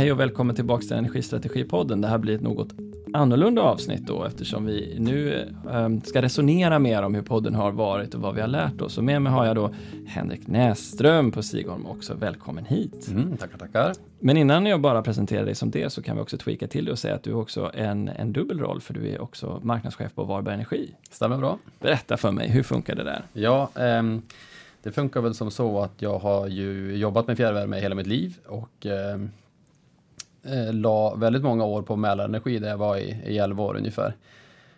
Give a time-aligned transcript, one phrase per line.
[0.00, 2.00] Hej och välkommen tillbaka till Energistrategipodden.
[2.00, 2.68] Det här blir ett något
[3.12, 8.14] annorlunda avsnitt då eftersom vi nu um, ska resonera mer om hur podden har varit
[8.14, 8.98] och vad vi har lärt oss.
[8.98, 9.74] Och med mig har jag då
[10.06, 12.14] Henrik Näsström på Sigholm också.
[12.14, 13.08] Välkommen hit.
[13.10, 13.92] Mm, tackar, tackar.
[14.18, 16.92] Men innan jag bara presenterar dig som det så kan vi också tweaka till det
[16.92, 20.24] och säga att du också en, en dubbel roll för du är också marknadschef på
[20.24, 20.94] Varberg Energi.
[21.10, 21.58] Stämmer bra.
[21.78, 23.22] Berätta för mig, hur funkar det där?
[23.32, 24.22] Ja, um,
[24.82, 28.38] det funkar väl som så att jag har ju jobbat med fjärrvärme hela mitt liv
[28.46, 29.30] och um,
[30.42, 34.14] eh, la väldigt många år på Mälarenergi där jag var i, i 11 år ungefär.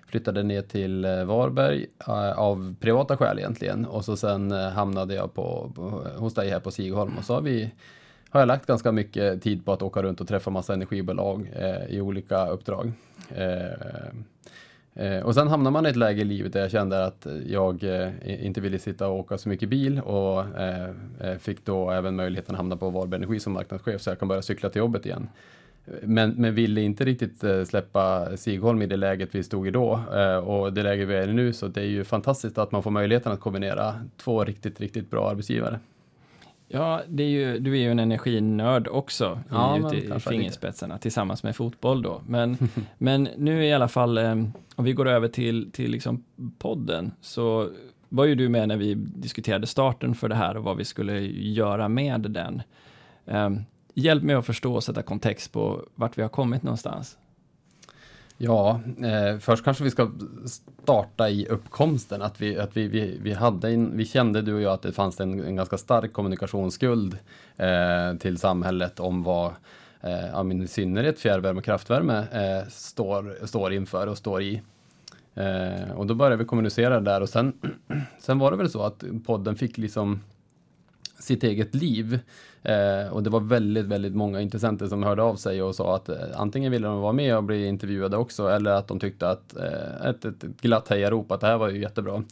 [0.06, 5.14] Flyttade ner till eh, Varberg eh, av privata skäl egentligen och så sen eh, hamnade
[5.14, 5.82] jag på, på,
[6.16, 7.70] hos dig här på Sigholm och så har vi
[8.30, 11.96] har jag lagt ganska mycket tid på att åka runt och träffa massa energibolag eh,
[11.96, 12.92] i olika uppdrag.
[13.28, 14.12] Eh,
[14.94, 17.84] Eh, och sen hamnar man i ett läge i livet där jag kände att jag
[17.84, 22.54] eh, inte ville sitta och åka så mycket bil och eh, fick då även möjligheten
[22.54, 25.28] att hamna på Varberg Energi som marknadschef så jag kan börja cykla till jobbet igen.
[26.02, 30.00] Men, men ville inte riktigt släppa Sigholm i det läget vi stod i då
[30.44, 32.90] och det läge vi är i nu så det är ju fantastiskt att man får
[32.90, 35.78] möjligheten att kombinera två riktigt, riktigt bra arbetsgivare.
[36.72, 41.02] Ja, det är ju, du är ju en energinörd också, ja, ute i fingerspetsarna, lite.
[41.02, 42.22] tillsammans med fotboll då.
[42.26, 42.56] Men,
[42.98, 44.32] men nu i alla fall, eh,
[44.74, 46.24] om vi går över till, till liksom
[46.58, 47.70] podden, så
[48.08, 51.20] var ju du med när vi diskuterade starten för det här och vad vi skulle
[51.30, 52.62] göra med den.
[53.24, 57.18] Um, hjälp mig att förstå och sätta kontext på vart vi har kommit någonstans.
[58.44, 60.10] Ja, eh, först kanske vi ska
[60.82, 62.22] starta i uppkomsten.
[62.22, 64.92] Att vi, att vi, vi, vi, hade en, vi kände du och jag att det
[64.92, 67.18] fanns en, en ganska stark kommunikationsskuld
[67.56, 69.52] eh, till samhället om vad
[70.00, 74.62] eh, i synnerhet fjärrvärme och kraftvärme eh, står, står inför och står i.
[75.34, 77.52] Eh, och då började vi kommunicera där och sen,
[78.20, 80.20] sen var det väl så att podden fick liksom
[81.18, 82.20] sitt eget liv.
[82.62, 86.08] Eh, och det var väldigt, väldigt många intressenter som hörde av sig och sa att
[86.08, 89.56] eh, antingen ville de vara med och bli intervjuade också eller att de tyckte att
[89.56, 92.22] eh, ett, ett glatt hejarop att det här var ju jättebra.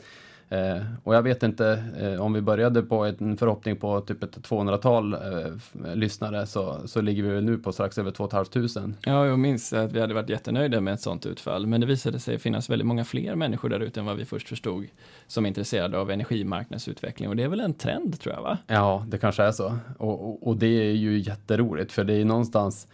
[0.50, 4.36] Eh, och jag vet inte, eh, om vi började på en förhoppning på typ ett
[4.36, 8.98] 200-tal eh, lyssnare så, så ligger vi nu på strax över 2 500.
[9.04, 12.20] Ja, jag minns att vi hade varit jättenöjda med ett sånt utfall, men det visade
[12.20, 14.86] sig finnas väldigt många fler människor där ute än vad vi först förstod
[15.26, 18.58] som är intresserade av energimarknadsutveckling och det är väl en trend tror jag va?
[18.66, 22.24] Ja, det kanske är så och, och, och det är ju jätteroligt för det är
[22.24, 22.86] någonstans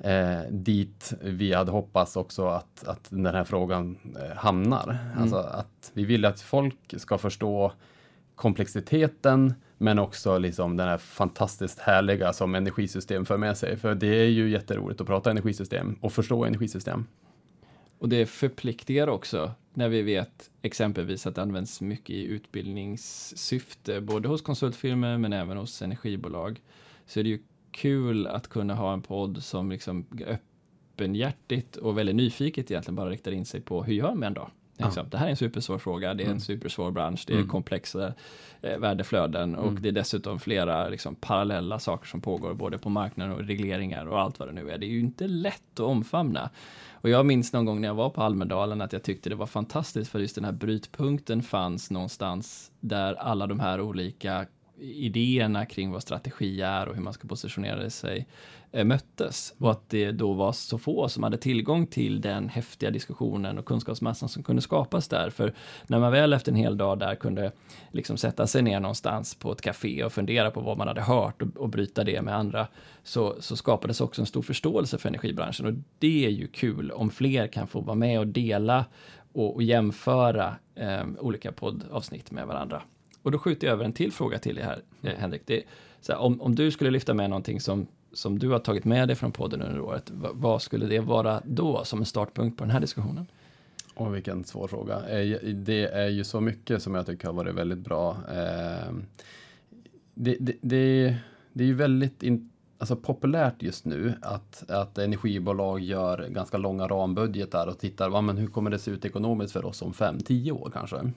[0.00, 4.98] eh, dit vi hade hoppats också att, att den här frågan eh, hamnar.
[5.12, 5.22] Mm.
[5.22, 7.72] Alltså att vi vill att folk ska förstå
[8.34, 13.76] komplexiteten men också liksom den här fantastiskt härliga som energisystem för med sig.
[13.76, 17.06] För det är ju jätteroligt att prata energisystem och förstå energisystem.
[17.98, 24.28] Och det förpliktigar också när vi vet exempelvis att det används mycket i utbildningssyfte, både
[24.28, 26.60] hos konsultfirmor men även hos energibolag.
[27.06, 27.38] Så är det ju
[27.70, 33.32] kul att kunna ha en podd som liksom öppenhjärtigt och väldigt nyfiket egentligen bara riktar
[33.32, 34.48] in sig på hur gör man då?
[34.84, 35.06] Liksom.
[35.10, 36.40] Det här är en supersvår fråga, det är en mm.
[36.40, 37.48] supersvår bransch, det är mm.
[37.48, 38.12] komplexa
[38.62, 39.82] eh, värdeflöden och mm.
[39.82, 44.20] det är dessutom flera liksom, parallella saker som pågår både på marknaden och regleringar och
[44.20, 44.78] allt vad det nu är.
[44.78, 46.50] Det är ju inte lätt att omfamna.
[46.92, 49.46] Och jag minns någon gång när jag var på Almedalen att jag tyckte det var
[49.46, 54.46] fantastiskt för just den här brytpunkten fanns någonstans där alla de här olika
[54.80, 58.26] idéerna kring vad strategi är och hur man ska positionera sig
[58.72, 62.90] eh, möttes och att det då var så få som hade tillgång till den häftiga
[62.90, 65.30] diskussionen och kunskapsmassan som kunde skapas där.
[65.30, 65.54] För
[65.86, 67.52] när man väl efter en hel dag där kunde
[67.90, 71.42] liksom sätta sig ner någonstans på ett café och fundera på vad man hade hört
[71.42, 72.66] och, och bryta det med andra
[73.02, 77.10] så, så skapades också en stor förståelse för energibranschen och det är ju kul om
[77.10, 78.84] fler kan få vara med och dela
[79.32, 82.82] och, och jämföra eh, olika poddavsnitt med varandra.
[83.22, 85.42] Och då skjuter jag över en till fråga till dig här, eh, Henrik.
[85.46, 85.62] Det,
[86.08, 89.16] här, om, om du skulle lyfta med någonting som, som du har tagit med dig
[89.16, 92.70] från podden under året, vad, vad skulle det vara då som en startpunkt på den
[92.70, 93.26] här diskussionen?
[93.94, 95.08] Åh, vilken svår fråga.
[95.08, 98.16] Eh, det är ju så mycket som jag tycker har varit väldigt bra.
[98.34, 99.04] Ehm,
[100.14, 101.16] det, det, det,
[101.52, 106.86] det är ju väldigt in, alltså populärt just nu att, att energibolag gör ganska långa
[106.86, 110.18] rambudgetar och tittar, ja, men hur kommer det se ut ekonomiskt för oss om fem,
[110.20, 111.12] tio år kanske?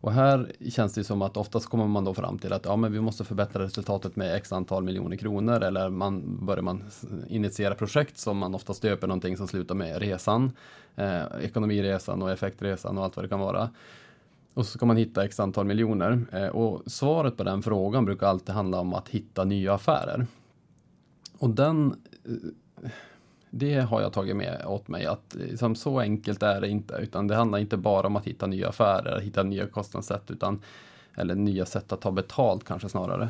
[0.00, 2.92] Och här känns det som att oftast kommer man då fram till att ja, men
[2.92, 6.84] vi måste förbättra resultatet med x antal miljoner kronor eller man börjar man
[7.28, 10.52] initiera projekt som man oftast döper någonting som slutar med resan,
[10.96, 13.70] eh, ekonomiresan och effektresan och allt vad det kan vara.
[14.54, 16.26] Och så ska man hitta x antal miljoner.
[16.32, 20.26] Eh, och svaret på den frågan brukar alltid handla om att hitta nya affärer.
[21.38, 21.94] Och den
[22.24, 22.90] eh,
[23.58, 27.28] det har jag tagit med åt mig att liksom, så enkelt är det inte, utan
[27.28, 30.60] det handlar inte bara om att hitta nya affärer, hitta nya kostnadssätt, utan,
[31.14, 33.28] eller nya sätt att ta betalt kanske snarare.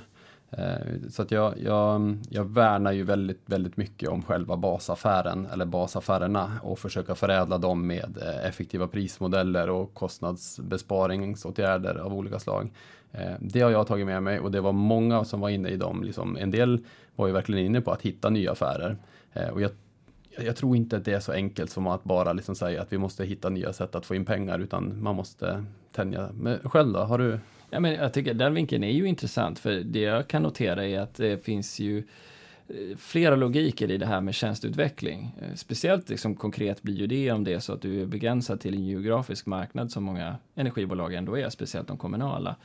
[0.50, 0.76] Eh,
[1.10, 6.52] så att jag, jag, jag värnar ju väldigt, väldigt mycket om själva basaffären eller basaffärerna
[6.62, 12.70] och försöka förädla dem med eh, effektiva prismodeller och kostnadsbesparingsåtgärder av olika slag.
[13.12, 15.76] Eh, det har jag tagit med mig och det var många som var inne i
[15.76, 16.02] dem.
[16.02, 16.84] Liksom, en del
[17.16, 18.96] var ju verkligen inne på att hitta nya affärer.
[19.32, 19.70] Eh, och jag,
[20.38, 22.98] jag tror inte att det är så enkelt som att bara liksom säga att vi
[22.98, 26.30] måste hitta nya sätt att få in pengar utan man måste tänja.
[26.34, 27.38] Men själv då, har du
[27.70, 31.00] Ja, men jag tycker den vinkeln är ju intressant, för det jag kan notera är
[31.00, 31.98] att det finns ju
[32.68, 35.32] eh, flera logiker i det här med tjänsteutveckling.
[35.40, 38.60] Eh, speciellt liksom konkret blir ju det om det är så att du är begränsad
[38.60, 42.56] till en geografisk marknad som många energibolag ändå är, speciellt de kommunala.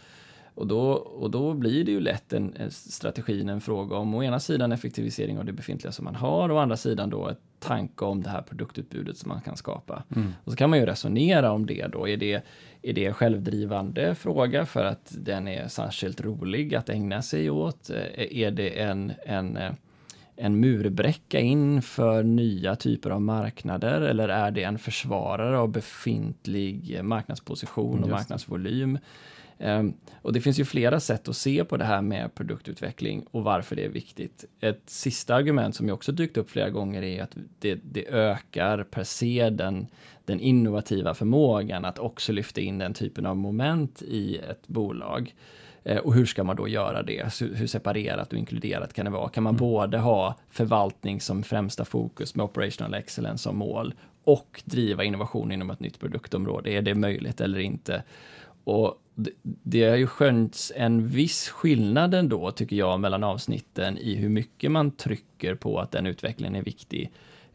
[0.56, 4.24] Och då, och då blir det ju lätt en, en strategin en fråga om å
[4.24, 7.39] ena sidan effektivisering av det befintliga som man har och å andra sidan då ett
[7.59, 10.03] tanke om det här produktutbudet som man kan skapa.
[10.15, 10.33] Mm.
[10.44, 12.07] Och så kan man ju resonera om det då.
[12.07, 12.44] Är det,
[12.81, 17.89] är det självdrivande fråga för att den är särskilt rolig att ägna sig åt?
[18.15, 19.59] Är det en, en,
[20.36, 27.00] en murbräcka in för nya typer av marknader eller är det en försvarare av befintlig
[27.04, 28.97] marknadsposition och marknadsvolym?
[29.63, 33.43] Um, och det finns ju flera sätt att se på det här med produktutveckling och
[33.43, 34.45] varför det är viktigt.
[34.59, 38.83] Ett sista argument som ju också dykt upp flera gånger är att det, det ökar
[38.83, 39.87] per se den,
[40.25, 45.35] den innovativa förmågan att också lyfta in den typen av moment i ett bolag.
[45.83, 47.41] Eh, och hur ska man då göra det?
[47.41, 49.29] Hur separerat och inkluderat kan det vara?
[49.29, 49.59] Kan man mm.
[49.59, 53.93] både ha förvaltning som främsta fokus med operational excellence som mål
[54.23, 56.71] och driva innovation inom ett nytt produktområde?
[56.71, 58.03] Är det möjligt eller inte?
[58.63, 64.15] Och det, det har ju skönts en viss skillnad ändå, tycker jag, mellan avsnitten i
[64.15, 67.11] hur mycket man trycker på att den utvecklingen är viktig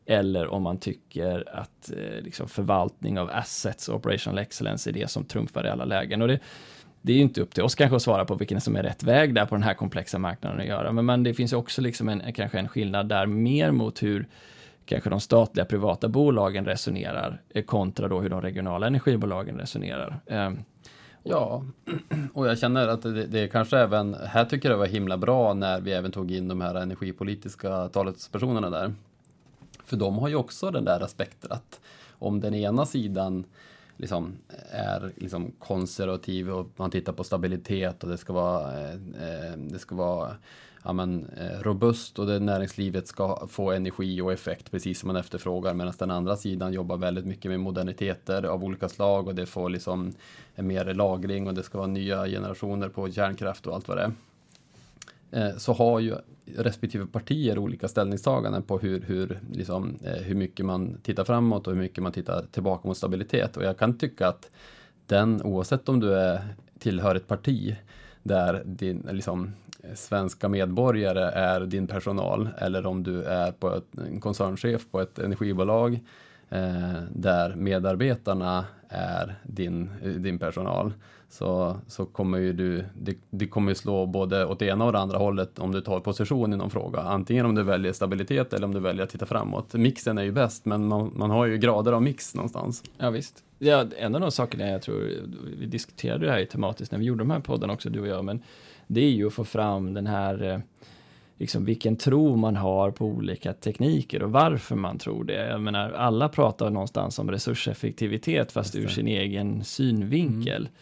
[0.06, 5.10] eller om man tycker att eh, liksom förvaltning av assets och operational excellence är det
[5.10, 6.22] som trumfar i alla lägen.
[6.22, 6.38] Och det,
[7.02, 9.02] det är ju inte upp till oss kanske att svara på vilken som är rätt
[9.02, 12.08] väg där på den här komplexa marknaden att göra, men, men det finns också liksom
[12.08, 14.26] en, kanske en skillnad där mer mot hur
[14.84, 20.20] kanske de statliga privata bolagen resonerar eh, kontra då hur de regionala energibolagen resonerar.
[20.26, 20.50] Eh,
[21.28, 21.64] Ja,
[22.32, 25.54] och jag känner att det, det kanske även, här tycker jag det var himla bra
[25.54, 28.94] när vi även tog in de här energipolitiska talespersonerna där.
[29.84, 31.80] För de har ju också den där aspekten att
[32.18, 33.44] om den ena sidan
[33.96, 34.36] liksom
[34.70, 39.78] är liksom konservativ och man tittar på stabilitet och det ska vara, eh, eh det
[39.78, 40.30] ska vara
[40.86, 45.16] ja, men, eh, robust och det näringslivet ska få energi och effekt precis som man
[45.16, 49.46] efterfrågar medan den andra sidan jobbar väldigt mycket med moderniteter av olika slag och det
[49.46, 50.14] får liksom
[50.54, 54.12] mer lagring och det ska vara nya generationer på kärnkraft och allt vad det är.
[55.30, 56.14] Eh, så har ju
[56.56, 61.74] respektive partier olika ställningstaganden på hur, hur, liksom, eh, hur mycket man tittar framåt och
[61.74, 63.56] hur mycket man tittar tillbaka mot stabilitet.
[63.56, 64.50] Och jag kan tycka att
[65.06, 66.44] den, oavsett om du är,
[66.78, 67.76] tillhör ett parti
[68.22, 69.52] där din, liksom,
[69.94, 75.18] svenska medborgare är din personal eller om du är på ett, en koncernchef på ett
[75.18, 76.00] energibolag
[76.48, 80.92] eh, där medarbetarna är din, din personal
[81.28, 84.98] så, så kommer ju du, det, det kommer slå både åt det ena och det
[84.98, 87.00] andra hållet om du tar position i någon fråga.
[87.00, 89.74] Antingen om du väljer stabilitet eller om du väljer att titta framåt.
[89.74, 92.82] Mixen är ju bäst, men man, man har ju grader av mix någonstans.
[92.98, 93.42] Ja, visst.
[93.58, 95.10] Ja, en av de sakerna jag tror,
[95.58, 98.24] vi diskuterade det här tematiskt när vi gjorde de här podden också, du och jag,
[98.24, 98.42] men
[98.86, 100.58] det är ju att få fram den här eh,
[101.38, 105.48] liksom vilken tro man har på olika tekniker och varför man tror det.
[105.48, 110.62] Jag menar, alla pratar någonstans om resurseffektivitet fast ur sin egen synvinkel.
[110.62, 110.72] Mm.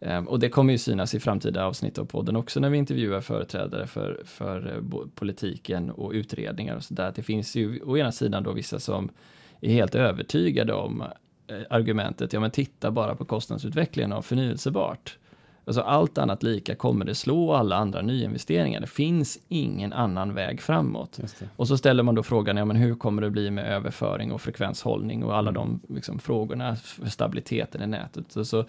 [0.00, 3.20] Um, och det kommer ju synas i framtida avsnitt av podden också när vi intervjuar
[3.20, 7.12] företrädare för, för uh, politiken och utredningar och sådär.
[7.16, 9.08] Det finns ju å ena sidan då vissa som
[9.60, 11.06] är helt övertygade om uh,
[11.70, 15.18] argumentet, ja men titta bara på kostnadsutvecklingen av förnyelsebart.
[15.64, 18.80] Alltså allt annat lika kommer det slå alla andra nyinvesteringar.
[18.80, 21.18] Det finns ingen annan väg framåt.
[21.56, 24.40] Och så ställer man då frågan, ja men hur kommer det bli med överföring och
[24.40, 28.24] frekvenshållning och alla de liksom, frågorna för stabiliteten i nätet.
[28.32, 28.64] Så, så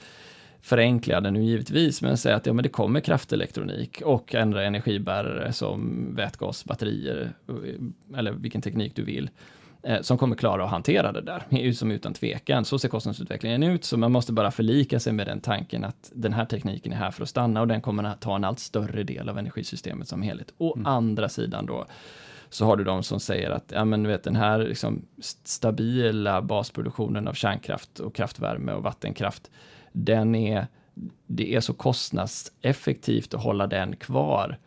[0.62, 5.54] förenklar den nu givetvis, men säger att ja, men det kommer kraftelektronik och andra energibärare
[5.54, 7.34] som vätgas, batterier
[8.16, 9.32] eller vilken teknik du vill eh,
[10.02, 12.66] som kommer klara att hantera det där, som utan tvekan.
[12.66, 16.34] Så ser kostnadsutvecklingen ut, så man måste bara förlika sig med den tanken att den
[16.34, 19.04] här tekniken är här för att stanna och den kommer att ta en allt större
[19.04, 20.54] del av energisystemet som helhet.
[20.58, 20.86] Å mm.
[20.86, 21.86] andra sidan då,
[22.50, 25.06] så har du de som säger att ja, men vet, den här liksom
[25.44, 29.52] stabila basproduktionen av kärnkraft och kraftvärme och vattenkraft,
[29.92, 30.68] den är,
[31.28, 34.58] det är så kostnadseffektivt att hålla den kvar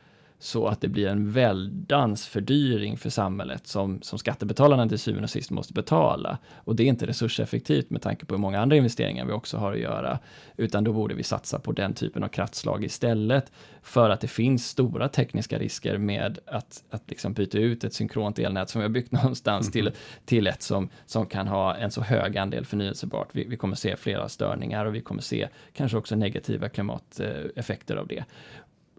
[0.44, 5.30] så att det blir en väldans fördyring för samhället som, som skattebetalarna till syvende och
[5.30, 6.38] sist måste betala.
[6.54, 9.72] Och det är inte resurseffektivt med tanke på hur många andra investeringar vi också har
[9.72, 10.18] att göra,
[10.56, 14.68] utan då borde vi satsa på den typen av kraftslag istället för att det finns
[14.68, 18.92] stora tekniska risker med att, att liksom byta ut ett synkront elnät som vi har
[18.92, 19.90] byggt någonstans till,
[20.24, 23.28] till ett som, som kan ha en så hög andel förnyelsebart.
[23.32, 28.06] Vi, vi kommer se flera störningar och vi kommer se kanske också negativa klimateffekter av
[28.06, 28.24] det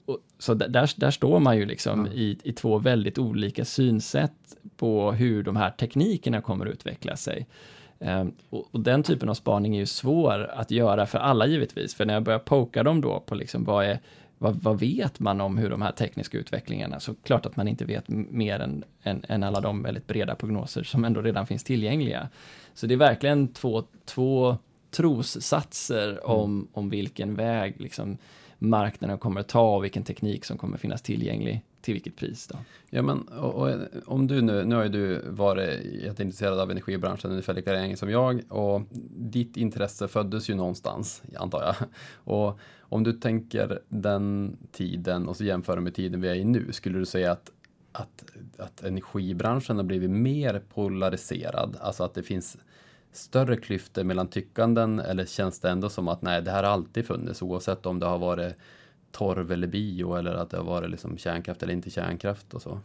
[0.05, 2.12] och, så där, där står man ju liksom mm.
[2.13, 7.47] i, i två väldigt olika synsätt på hur de här teknikerna kommer att utveckla sig.
[8.00, 11.95] Um, och, och, den typen av spaning är ju svår att göra för alla givetvis,
[11.95, 14.00] för när jag börjar poka dem då på liksom vad är
[14.38, 17.85] vad, vad, vet man om hur de här tekniska utvecklingarna, så klart att man inte
[17.85, 22.29] vet mer än, än, än, alla de väldigt breda prognoser som ändå redan finns tillgängliga.
[22.74, 24.57] Så det är verkligen två, två
[24.91, 26.21] trossatser mm.
[26.24, 28.17] om, om vilken väg liksom,
[28.59, 32.47] marknaden kommer att ta och vilken teknik som kommer finnas tillgänglig till vilket pris.
[32.47, 32.57] Då.
[32.89, 33.71] Ja, men och, och,
[34.05, 38.09] om du nu, nu har ju du varit jätteintresserad av energibranschen ungefär lika länge som
[38.09, 38.81] jag och
[39.17, 41.75] ditt intresse föddes ju någonstans, antar jag.
[42.13, 46.71] Och om du tänker den tiden och så jämför med tiden vi är i nu,
[46.71, 47.51] skulle du säga att
[47.91, 48.25] att,
[48.57, 52.57] att energibranschen har blivit mer polariserad, alltså att det finns
[53.15, 57.07] större klyftor mellan tyckanden eller känns det ändå som att nej, det här har alltid
[57.07, 58.55] funnits oavsett om det har varit
[59.12, 62.79] torv eller bio eller att det har varit liksom kärnkraft eller inte kärnkraft och så?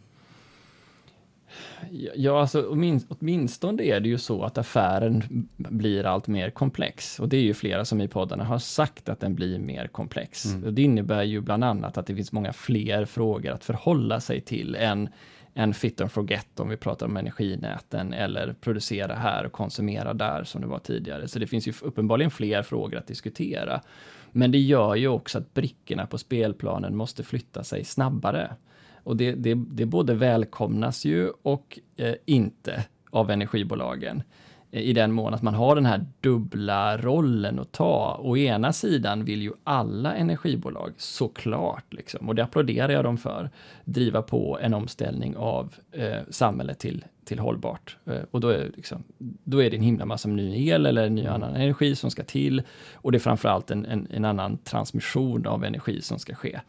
[2.15, 2.77] Ja, alltså
[3.09, 5.23] åtminstone är det ju så att affären
[5.57, 9.19] blir allt mer komplex och det är ju flera som i poddarna har sagt att
[9.19, 10.45] den blir mer komplex.
[10.45, 10.63] Mm.
[10.63, 14.41] Och det innebär ju bland annat att det finns många fler frågor att förhålla sig
[14.41, 15.09] till än
[15.53, 20.43] en fit and forget om vi pratar om energinäten eller producera här och konsumera där
[20.43, 21.27] som det var tidigare.
[21.27, 23.81] Så det finns ju uppenbarligen fler frågor att diskutera.
[24.31, 28.55] Men det gör ju också att brickorna på spelplanen måste flytta sig snabbare.
[29.03, 34.23] Och det, det, det både välkomnas ju och eh, inte av energibolagen
[34.71, 38.19] i den mån att man har den här dubbla rollen att ta.
[38.23, 43.49] Å ena sidan vill ju alla energibolag såklart, liksom, och det applåderar jag dem för,
[43.85, 47.97] driva på en omställning av eh, samhället till, till hållbart.
[48.05, 49.03] Eh, och då är, liksom,
[49.43, 52.61] då är det en himla massa ny el eller ny annan energi som ska till
[52.93, 56.59] och det är framförallt en, en, en annan transmission av energi som ska ske.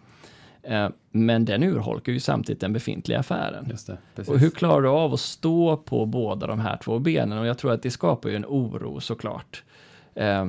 [0.63, 3.73] Eh, men den urholkar ju samtidigt den befintliga affären.
[4.15, 7.39] Det, och hur klarar du av att stå på båda de här två benen?
[7.39, 9.63] Och jag tror att det skapar ju en oro såklart.
[10.15, 10.47] Eh,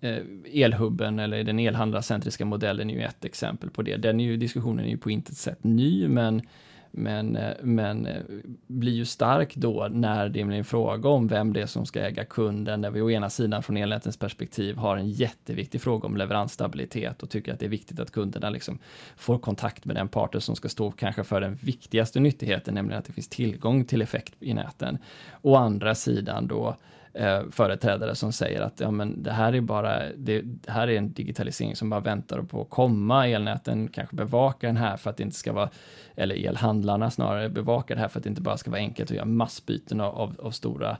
[0.00, 0.18] eh,
[0.52, 3.96] elhubben eller den elhandlarcentriska modellen är ju ett exempel på det.
[3.96, 6.42] Den är ju, diskussionen är ju på intet sätt ny, men
[6.90, 8.22] men, eh, men eh,
[8.66, 12.00] blir ju stark då när det blir en fråga om vem det är som ska
[12.00, 16.16] äga kunden, där vi å ena sidan från elnätens perspektiv har en jätteviktig fråga om
[16.16, 18.78] leveransstabilitet och tycker att det är viktigt att kunderna liksom
[19.16, 23.04] får kontakt med den parten som ska stå kanske för den viktigaste nyttigheten, nämligen att
[23.04, 24.98] det finns tillgång till effekt i näten.
[25.42, 26.76] Å andra sidan då
[27.12, 30.98] eh, företrädare som säger att ja, men det här är bara, det, det, här är
[30.98, 33.28] en digitalisering som bara väntar på att komma.
[33.28, 35.70] Elnäten kanske bevakar den här för att det inte ska vara,
[36.16, 39.16] eller elhandlarna snarare bevakar det här för att det inte bara ska vara enkelt att
[39.16, 40.96] göra massbyten av, av, av stora,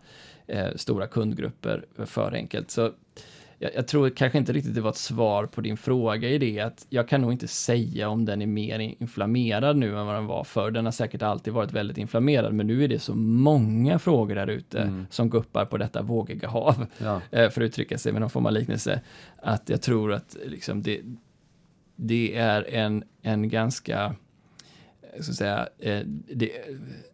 [0.47, 2.71] eh, stora kundgrupper för enkelt.
[2.71, 2.91] Så
[3.63, 6.61] jag, jag, tror kanske inte riktigt det var ett svar på din fråga i det
[6.61, 10.27] att jag kan nog inte säga om den är mer inflammerad nu än vad den
[10.27, 10.71] var förr.
[10.71, 14.47] Den har säkert alltid varit väldigt inflammerad, men nu är det så många frågor där
[14.47, 15.07] ute mm.
[15.11, 17.21] som guppar på detta vågiga hav, ja.
[17.31, 19.01] Eh, för att uttrycka sig med någon form av liknelse,
[19.43, 21.01] att jag tror att liksom det,
[21.97, 24.15] det är en, en ganska
[25.21, 26.01] så att säga, eh,
[26.35, 26.53] det,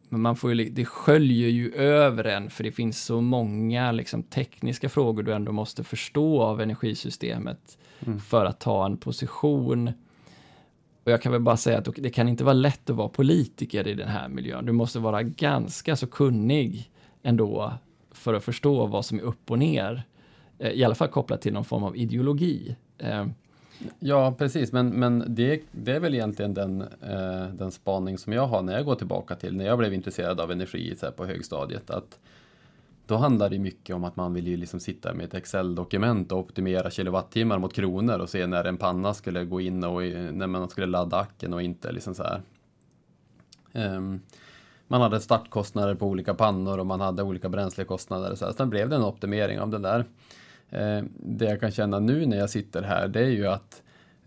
[0.09, 4.89] man får ju, det sköljer ju över en, för det finns så många liksom, tekniska
[4.89, 8.21] frågor du ändå måste förstå av energisystemet mm.
[8.21, 9.93] för att ta en position.
[11.05, 13.89] Och jag kan väl bara säga att det kan inte vara lätt att vara politiker
[13.89, 14.67] i den här miljön.
[14.67, 16.91] Du måste vara ganska så kunnig
[17.23, 17.73] ändå
[18.11, 20.03] för att förstå vad som är upp och ner.
[20.59, 22.77] Eh, I alla fall kopplat till någon form av ideologi.
[23.99, 28.47] Ja, precis, men, men det, det är väl egentligen den, eh, den spaning som jag
[28.47, 31.91] har när jag går tillbaka till när jag blev intresserad av energi så på högstadiet.
[31.91, 32.19] Att
[33.07, 36.39] då handlar det mycket om att man vill ju liksom sitta med ett Excel-dokument och
[36.39, 40.47] optimera kilowattimmar mot kronor och se när en panna skulle gå in och eh, när
[40.47, 41.93] man skulle ladda acken och inte.
[41.93, 42.43] Liksom så här.
[43.73, 44.21] Um,
[44.89, 48.35] man hade startkostnader på olika pannor och man hade olika bränslekostnader.
[48.35, 48.53] Så här.
[48.53, 50.05] Sen blev det en optimering av det där.
[50.71, 53.83] Eh, det jag kan känna nu när jag sitter här, det är ju att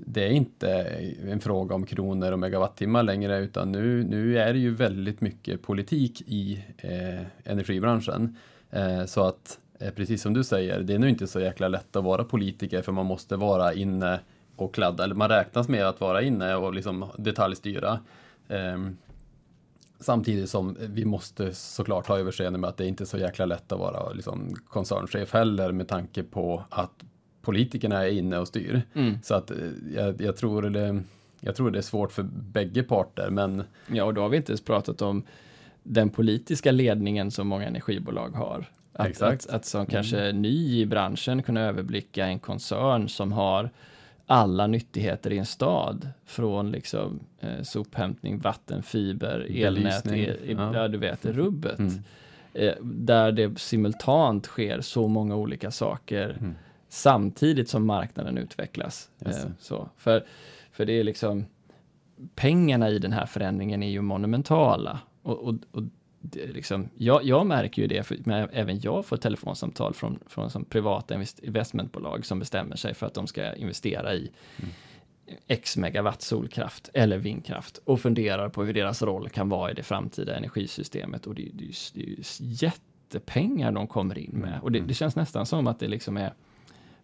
[0.05, 0.71] det är inte
[1.29, 5.61] en fråga om kronor och megawattimmar längre, utan nu, nu är det ju väldigt mycket
[5.61, 8.37] politik i eh, energibranschen.
[8.71, 11.95] Eh, så att, eh, precis som du säger, det är nog inte så jäkla lätt
[11.95, 14.19] att vara politiker, för man måste vara inne
[14.55, 17.99] och kladda, eller man räknas med att vara inne och liksom detaljstyra.
[18.47, 18.97] Ehm,
[19.99, 23.71] Samtidigt som vi måste såklart ha överseende med att det inte är så jäkla lätt
[23.71, 27.03] att vara liksom, koncernchef heller med tanke på att
[27.41, 28.81] politikerna är inne och styr.
[28.93, 29.17] Mm.
[29.23, 29.57] Så att eh,
[29.95, 31.03] jag, jag, tror det,
[31.39, 33.29] jag tror det är svårt för bägge parter.
[33.29, 33.63] Men...
[33.87, 35.23] Ja, och då har vi inte ens pratat om
[35.83, 38.65] den politiska ledningen som många energibolag har.
[38.93, 39.45] Att, Exakt.
[39.45, 39.91] att, att som mm.
[39.91, 43.69] kanske ny i branschen kunna överblicka en koncern som har
[44.31, 46.09] alla nyttigheter i en stad.
[46.25, 50.75] Från liksom eh, sophämtning, vatten, fiber, elnät, el, ja.
[50.75, 50.87] ja.
[50.87, 51.79] du vet, rubbet.
[51.79, 51.93] Mm.
[52.53, 56.55] Eh, där det simultant sker så många olika saker mm.
[56.89, 59.09] samtidigt som marknaden utvecklas.
[59.19, 59.89] Eh, så.
[59.97, 60.25] För,
[60.71, 61.45] för det är liksom
[62.35, 64.99] pengarna i den här förändringen är ju monumentala.
[65.21, 65.83] Och, och, och
[66.33, 70.65] liksom, jag, jag, märker ju det, för, men även jag får telefonsamtal från, från som
[70.65, 74.71] privata investmentbolag som bestämmer sig för att de ska investera i mm.
[75.47, 79.83] X megawatt solkraft eller vindkraft och funderar på hur deras roll kan vara i det
[79.83, 81.27] framtida energisystemet.
[81.27, 84.49] Och det, det, det är ju jättepengar de kommer in med.
[84.49, 84.61] Mm.
[84.61, 86.33] Och det, det, känns nästan som att det liksom är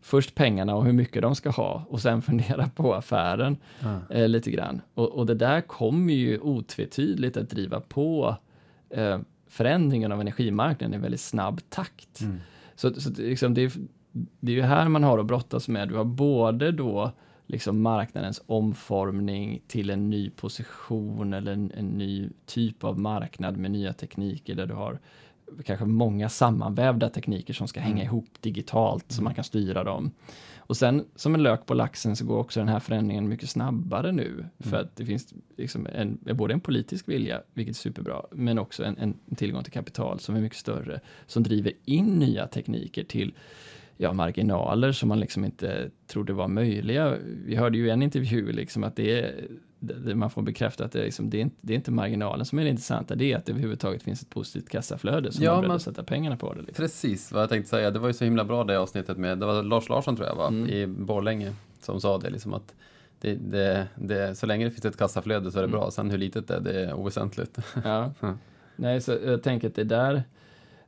[0.02, 4.00] först pengarna och hur mycket de ska ha och sen fundera på affären mm.
[4.10, 4.82] eh, lite grann.
[4.94, 8.36] Och, och, det där kommer ju otvetydigt att driva på
[8.90, 12.22] eh, förändringen av energimarknaden i väldigt snabb takt.
[12.22, 12.40] Mm.
[12.76, 13.72] Så, så liksom det, är,
[14.40, 15.90] det är ju här man har att brottas med.
[15.90, 17.12] Du har både då
[17.48, 23.72] liksom marknadens omformning till en ny position eller en, en, ny typ av marknad med
[23.72, 25.00] nya tekniker där du har
[25.66, 28.06] kanske många sammanvävda tekniker som ska hänga mm.
[28.06, 30.12] ihop digitalt så man kan styra dem.
[30.68, 34.12] Och sen som en lök på laxen så går också den här förändringen mycket snabbare
[34.12, 34.30] nu.
[34.30, 34.50] Mm.
[34.60, 38.84] För att det finns liksom en, både en politisk vilja, vilket är superbra, men också
[38.84, 43.34] en, en, tillgång till kapital som är mycket större, som driver in nya tekniker till
[43.98, 47.18] ja, marginaler som man liksom inte trodde var möjliga.
[47.46, 49.48] Vi hörde ju i en intervju liksom att det är
[50.16, 52.60] man får bekräfta att det är, liksom, det, är inte, det är inte marginalen som
[52.60, 55.72] är det intressanta, det är att det överhuvudtaget finns ett positivt kassaflöde som ja, man
[55.72, 56.62] är sätta pengarna på det.
[56.62, 56.84] Liksom.
[56.84, 59.46] Precis vad jag tänkte säga, det var ju så himla bra det avsnittet med, det
[59.46, 60.70] var Lars Larsson tror jag va, mm.
[60.70, 62.74] i Borlänge som sa det liksom att
[63.22, 65.80] det, det, det, så länge det finns ett kassaflöde så är det mm.
[65.80, 67.60] bra, sen hur litet det är, det är oväsentligt.
[67.84, 68.12] Ja.
[68.76, 70.24] Nej, så jag tänker att det där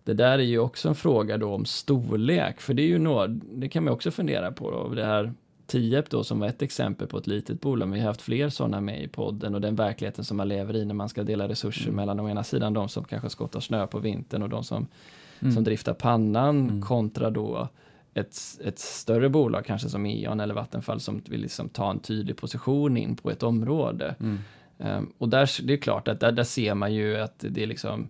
[0.08, 3.32] det där är ju också en fråga då om storlek, för det är ju något,
[3.52, 5.34] det kan man också fundera på då, det här
[5.68, 8.82] Tierp då som var ett exempel på ett litet bolag, vi har haft fler sådana
[8.82, 11.84] med i podden och den verkligheten som man lever i när man ska dela resurser
[11.84, 11.96] mm.
[11.96, 14.88] mellan å ena sidan de som kanske skottar snö på vintern och de som,
[15.40, 15.54] mm.
[15.54, 16.82] som driftar pannan mm.
[16.82, 17.68] kontra då
[18.14, 22.38] ett, ett större bolag kanske som E.ON eller Vattenfall som vill liksom ta en tydlig
[22.38, 24.16] position in på ett område.
[24.78, 27.68] Um, och där, det är klart att där, där ser man ju att det är
[27.68, 28.10] liksom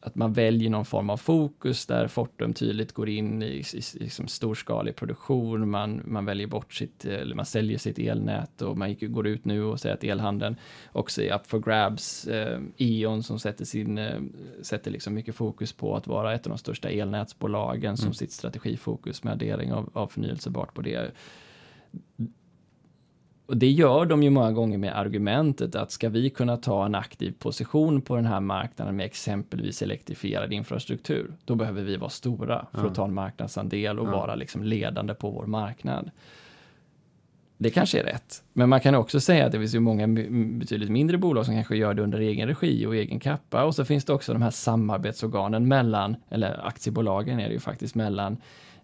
[0.00, 3.98] att man väljer någon form av fokus där Fortum tydligt går in i, i, i
[3.98, 8.96] liksom storskalig produktion, man, man väljer bort sitt, eller man säljer sitt elnät och man
[9.00, 10.56] går ut nu och säger att elhandeln
[10.92, 12.26] också är up for grabs.
[12.26, 14.20] Eh, E.ON som sätter, sin, eh,
[14.62, 17.96] sätter liksom mycket fokus på att vara ett av de största elnätsbolagen mm.
[17.96, 21.10] som sitt strategifokus med addering av, av förnyelsebart på det
[23.50, 26.94] och det gör de ju många gånger med argumentet att ska vi kunna ta en
[26.94, 32.66] aktiv position på den här marknaden med exempelvis elektrifierad infrastruktur, då behöver vi vara stora
[32.72, 36.10] för att ta en marknadsandel och vara liksom ledande på vår marknad.
[37.58, 40.08] Det kanske är rätt, men man kan också säga att det finns ju många
[40.58, 43.84] betydligt mindre bolag som kanske gör det under egen regi och egen kappa och så
[43.84, 48.36] finns det också de här samarbetsorganen mellan, eller aktiebolagen är det ju faktiskt mellan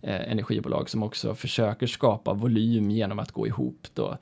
[0.02, 4.18] eh, energibolag som också försöker skapa volym genom att gå ihop då.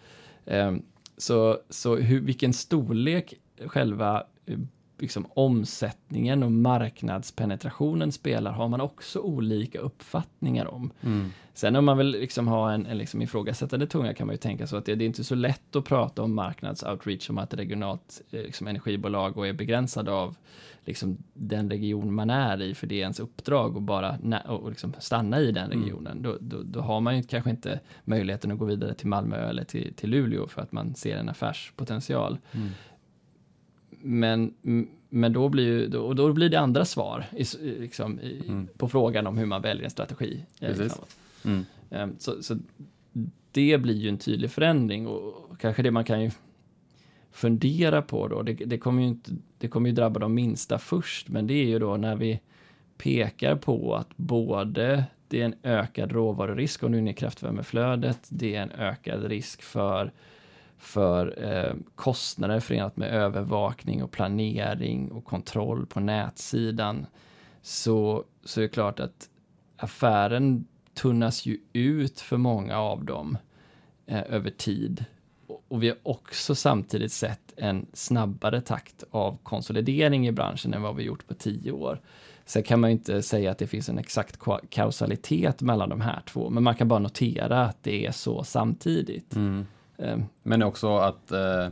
[0.47, 0.83] Ehm,
[1.17, 3.35] så, så hur, vilken storlek
[3.67, 4.59] själva eh,
[4.99, 10.91] liksom, omsättningen och marknadspenetrationen spelar har man också olika uppfattningar om.
[11.03, 11.33] Mm.
[11.55, 14.67] Sen om man vill liksom ha en, en liksom ifrågasättande tunga kan man ju tänka
[14.67, 17.59] så att det, det är inte så lätt att prata om marknadsoutreach som att ett
[17.59, 20.37] regionalt eh, liksom, energibolag och är begränsad av
[20.85, 24.95] liksom, den region man är i, för det är ens uppdrag att bara och liksom
[24.99, 25.83] stanna i den mm.
[25.83, 26.13] regionen.
[26.13, 26.23] Mm.
[26.23, 29.65] Då, då, då, har man ju kanske inte möjligheten att gå vidare till Malmö eller
[29.65, 32.39] till, till Luleå för att man ser en affärspotential.
[32.53, 32.69] Mm.
[34.01, 34.55] Men,
[35.09, 38.69] men då blir, ju, då, då blir det andra svar i, liksom, i, mm.
[38.77, 40.45] på frågan om hur man väljer en strategi.
[41.45, 41.65] Mm.
[41.91, 42.59] Um, så, så,
[43.53, 46.31] det blir ju en tydlig förändring och kanske det man kan ju
[47.35, 51.29] fundera på då, det, det, kommer ju inte, det kommer ju drabba de minsta först,
[51.29, 52.41] men det är ju då när vi
[52.99, 58.29] pekar på att både det är en ökad råvarurisk om du är inne i kraftvärmeflödet,
[58.29, 60.13] det är en ökad risk för
[60.79, 67.07] för eh, kostnader förenat med övervakning och planering och kontroll på nätsidan
[67.63, 69.29] så, så är det klart att
[69.77, 73.39] affären tunnas ju ut för många av dem
[74.07, 75.05] eh, över tid.
[75.69, 80.97] Och, vi har också samtidigt sett en snabbare takt av konsolidering i branschen än vad
[80.97, 82.01] vi gjort på tio år.
[82.45, 84.39] Sen kan man ju inte säga att det finns en exakt
[84.71, 89.37] kausalitet mellan de här två, men man kan bara notera att det är så samtidigt.
[89.37, 89.67] Mm.
[89.97, 91.69] Um, men också att uh,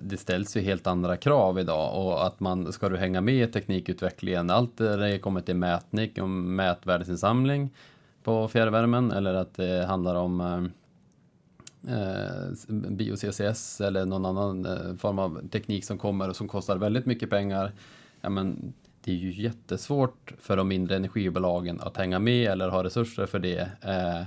[0.00, 3.52] det ställs ju helt andra krav idag och att man ska du hänga med i
[3.52, 7.70] teknikutvecklingen, allt det kommer till mätning och mätvärdesinsamling
[8.22, 10.68] på fjärrvärmen eller att det handlar om uh,
[11.88, 17.06] eh, bio-CCS eller någon annan eh, form av teknik som kommer och som kostar väldigt
[17.06, 17.72] mycket pengar.
[18.20, 18.72] Ja, men
[19.04, 23.38] det är ju jättesvårt för de mindre energibolagen att hänga med eller ha resurser för
[23.38, 23.60] det.
[23.80, 24.22] Eh,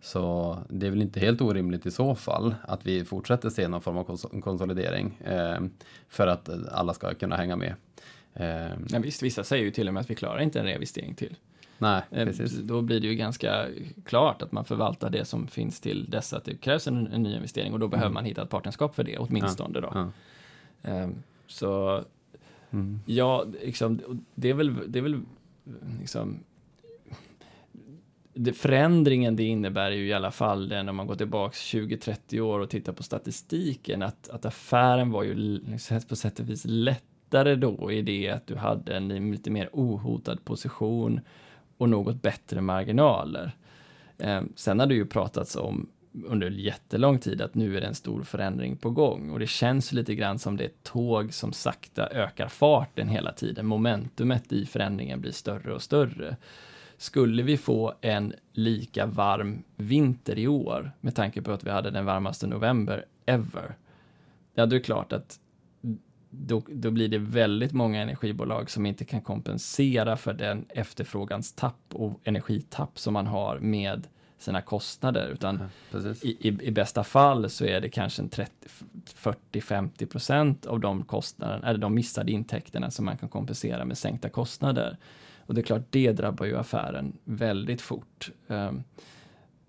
[0.00, 3.82] så det är väl inte helt orimligt i så fall att vi fortsätter se någon
[3.82, 5.60] form av konsolidering eh,
[6.08, 7.74] för att alla ska kunna hänga med.
[8.34, 11.14] Eh, ja, visst, vissa säger ju till och med att vi klarar inte en reinvestering
[11.14, 11.36] till.
[11.80, 12.52] Nej, eh, precis.
[12.52, 13.66] Då blir det ju ganska
[14.04, 17.34] klart att man förvaltar det som finns till dess att det krävs en, en ny
[17.34, 17.90] investering och då mm.
[17.90, 19.70] behöver man hitta ett partnerskap för det åtminstone.
[19.74, 20.10] Ja, då.
[20.82, 21.02] Ja.
[21.04, 22.04] Um, så
[22.70, 23.00] mm.
[23.06, 25.20] ja, liksom, det är väl, det är väl
[26.00, 26.38] liksom,
[28.34, 32.58] det, förändringen det innebär ju i alla fall den om man går tillbaks 20-30 år
[32.58, 37.54] och tittar på statistiken att, att affären var ju liksom, på sätt och vis lättare
[37.54, 41.20] då i det att du hade en lite mer ohotad position
[41.80, 43.52] och något bättre marginaler.
[44.18, 45.88] Eh, sen har det ju pratats om
[46.24, 49.92] under jättelång tid att nu är det en stor förändring på gång och det känns
[49.92, 53.66] lite grann som det är ett tåg som sakta ökar farten hela tiden.
[53.66, 56.36] Momentumet i förändringen blir större och större.
[56.96, 61.90] Skulle vi få en lika varm vinter i år med tanke på att vi hade
[61.90, 63.76] den varmaste november ever,
[64.54, 65.40] ja, då är det klart att
[66.30, 71.80] då, då blir det väldigt många energibolag som inte kan kompensera för den efterfrågans tapp
[71.92, 74.06] och energitapp som man har med
[74.38, 78.52] sina kostnader, utan ja, i, i, i, bästa fall så är det kanske en 30,
[79.14, 83.98] 40, 50 procent av de kostnaderna, eller de missade intäkterna som man kan kompensera med
[83.98, 84.96] sänkta kostnader.
[85.46, 88.30] Och det är klart, det drabbar ju affären väldigt fort.
[88.46, 88.82] Um,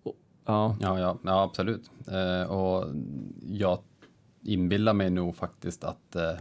[0.03, 0.77] och, ja.
[0.81, 1.91] Ja, ja, ja, absolut.
[2.11, 2.95] Uh, och
[3.41, 3.79] jag
[4.41, 6.39] inbillar mig nog faktiskt att uh,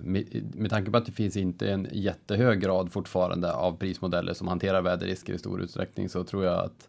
[0.00, 4.48] med, med tanke på att det finns inte en jättehög grad fortfarande av prismodeller som
[4.48, 6.88] hanterar väderrisker i stor utsträckning så tror jag att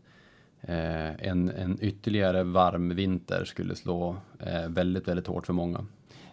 [0.62, 5.86] eh, en, en ytterligare varm vinter skulle slå eh, väldigt, väldigt hårt för många.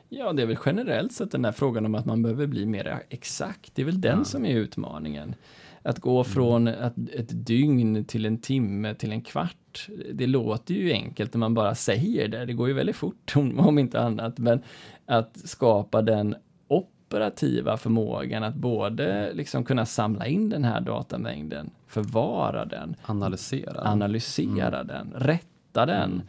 [0.08, 3.02] Ja, det är väl generellt sett den här frågan om att man behöver bli mer
[3.08, 3.74] exakt.
[3.74, 4.24] Det är väl den ja.
[4.24, 5.34] som är utmaningen.
[5.82, 7.08] Att gå från mm.
[7.12, 11.74] ett dygn till en timme till en kvart, det låter ju enkelt när man bara
[11.74, 12.44] säger det.
[12.44, 14.62] Det går ju väldigt fort om inte annat, men
[15.06, 16.36] att skapa den
[16.68, 24.80] operativa förmågan att både liksom kunna samla in den här datamängden, förvara den, analysera, analysera
[24.80, 24.86] mm.
[24.86, 26.12] den, rätta den.
[26.12, 26.22] Mm.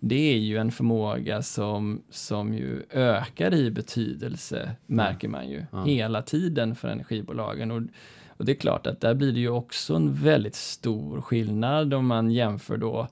[0.00, 5.84] Det är ju en förmåga som, som ju ökar i betydelse, märker man ju, mm.
[5.84, 7.70] hela tiden för energibolagen.
[7.70, 7.82] Och,
[8.28, 12.06] och det är klart att där blir det ju också en väldigt stor skillnad om
[12.06, 13.08] man jämför då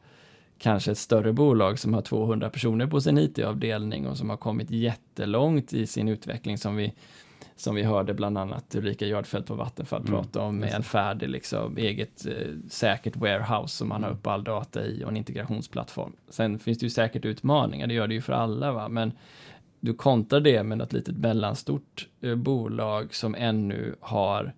[0.59, 4.71] kanske ett större bolag som har 200 personer på sin IT-avdelning och som har kommit
[4.71, 6.95] jättelångt i sin utveckling som vi
[7.57, 10.13] som vi hörde bland annat Ulrika Jardfelt på Vattenfall mm.
[10.13, 12.33] prata om med en färdig liksom, eget eh,
[12.69, 16.13] säkert warehouse som man har upp all data i och en integrationsplattform.
[16.29, 18.89] Sen finns det ju säkert utmaningar, det gör det ju för alla, va?
[18.89, 19.13] men
[19.81, 24.55] du kontrar det med något litet mellanstort eh, bolag som ännu har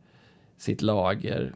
[0.56, 1.52] sitt lager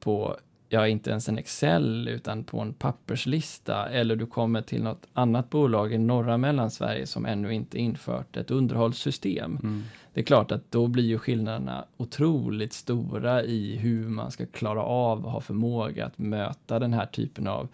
[0.00, 0.36] på
[0.68, 5.50] ja, inte ens en Excel utan på en papperslista eller du kommer till något annat
[5.50, 9.58] bolag i norra Mellansverige som ännu inte infört ett underhållssystem.
[9.62, 9.84] Mm.
[10.14, 14.82] Det är klart att då blir ju skillnaderna otroligt stora i hur man ska klara
[14.82, 17.68] av och ha förmåga att möta den här typen av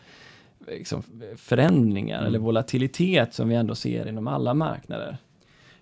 [0.68, 1.02] liksom,
[1.36, 2.28] förändringar mm.
[2.28, 5.16] eller volatilitet som vi ändå ser inom alla marknader.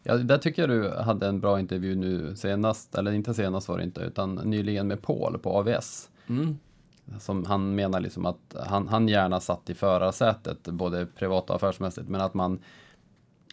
[0.03, 3.79] Ja, där tycker jag du hade en bra intervju nu senast, eller inte senast var
[3.79, 6.09] det inte, utan nyligen med Paul på AVS.
[6.29, 6.59] Mm.
[7.19, 12.09] Som han menar liksom att han, han gärna satt i förarsätet, både privat och affärsmässigt,
[12.09, 12.59] men att man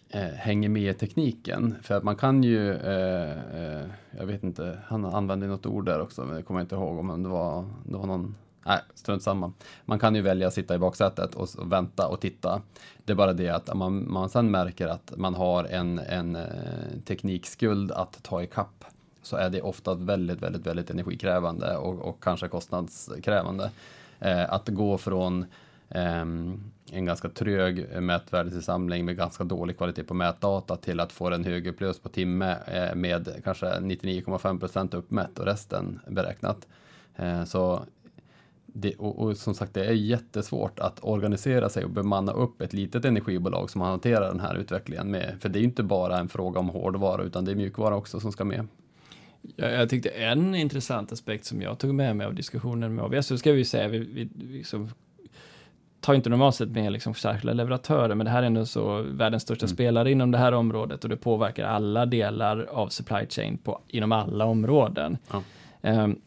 [0.10, 1.76] eh, hänger med i tekniken.
[1.82, 3.86] För att man kan ju, eh, eh,
[4.18, 7.00] jag vet inte, han använde något ord där också, men det kommer jag inte ihåg
[7.00, 8.36] om det var, det var någon
[8.66, 9.54] Nej, strunt samma.
[9.86, 12.62] Man kan ju välja att sitta i baksätet och, och vänta och titta.
[13.06, 16.44] Det är bara det att man, man sen märker att man har en, en eh,
[17.06, 18.86] teknikskuld att ta ikapp
[19.22, 23.72] så är det ofta väldigt, väldigt, väldigt energikrävande och, och kanske kostnadskrävande.
[24.20, 25.46] Eh, att gå från
[25.90, 26.26] eh,
[26.92, 32.04] en ganska trög mätvärdesinsamling med ganska dålig kvalitet på mätdata till att få en högupplöst
[32.04, 36.68] på timme eh, med kanske 99,5 procent uppmätt och resten beräknat.
[37.16, 37.84] Eh, så
[38.74, 42.74] det, och, och, som sagt, det är jättesvårt att organisera sig och bemanna upp ett
[42.74, 46.60] litet energibolag som hanterar den här utvecklingen med, för det är inte bara en fråga
[46.60, 48.68] om hårdvara utan det är mjukvara också som ska med.
[49.56, 53.38] Jag, tyckte en intressant aspekt som jag tog med mig av diskussionen med ABS, så
[53.38, 54.90] ska vi säga, vi, vi, liksom
[56.02, 59.44] tar inte normalt sett med liksom särskilda leverantörer, men det här är ändå så världens
[59.44, 59.76] största mm.
[59.76, 64.12] spelare inom det här området och det påverkar alla delar av supply chain på, inom
[64.12, 65.18] alla områden.
[65.32, 65.44] Ja.
[65.82, 66.22] Um,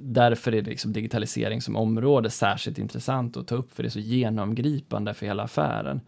[0.00, 3.90] därför är det liksom digitalisering som område särskilt intressant att ta upp, för det är
[3.90, 6.00] så genomgripande för hela affären.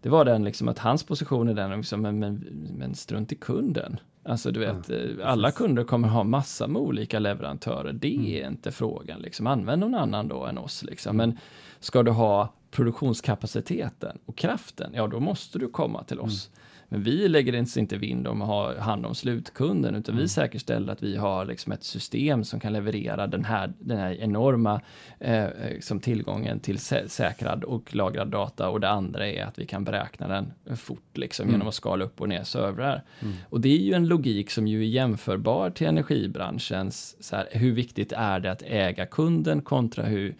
[0.00, 2.46] Det var den liksom att hans position är den, liksom, men, men,
[2.78, 4.00] men strunt i kunden.
[4.24, 7.92] Alltså du vet, ja, eh, alla kunder kommer ha massa med olika leverantörer.
[7.92, 8.26] Det mm.
[8.26, 9.46] är inte frågan, liksom.
[9.46, 11.16] Använd någon annan då än oss, liksom.
[11.16, 11.38] Men
[11.80, 16.48] ska du ha produktionskapaciteten och kraften, ja då måste du komma till oss.
[16.48, 16.58] Mm.
[16.92, 20.22] Men vi lägger inte, inte vind om att ha hand om slutkunden, utan mm.
[20.22, 24.12] vi säkerställer att vi har liksom ett system som kan leverera den här, den här
[24.20, 24.80] enorma
[25.18, 28.68] eh, liksom tillgången till sä säkrad och lagrad data.
[28.68, 31.54] Och det andra är att vi kan beräkna den fort liksom, mm.
[31.54, 33.02] genom att skala upp och ner servrar.
[33.20, 33.34] Mm.
[33.48, 37.72] Och det är ju en logik som ju är jämförbar till energibranschens, så här, hur
[37.72, 40.34] viktigt är det att äga kunden kontra hur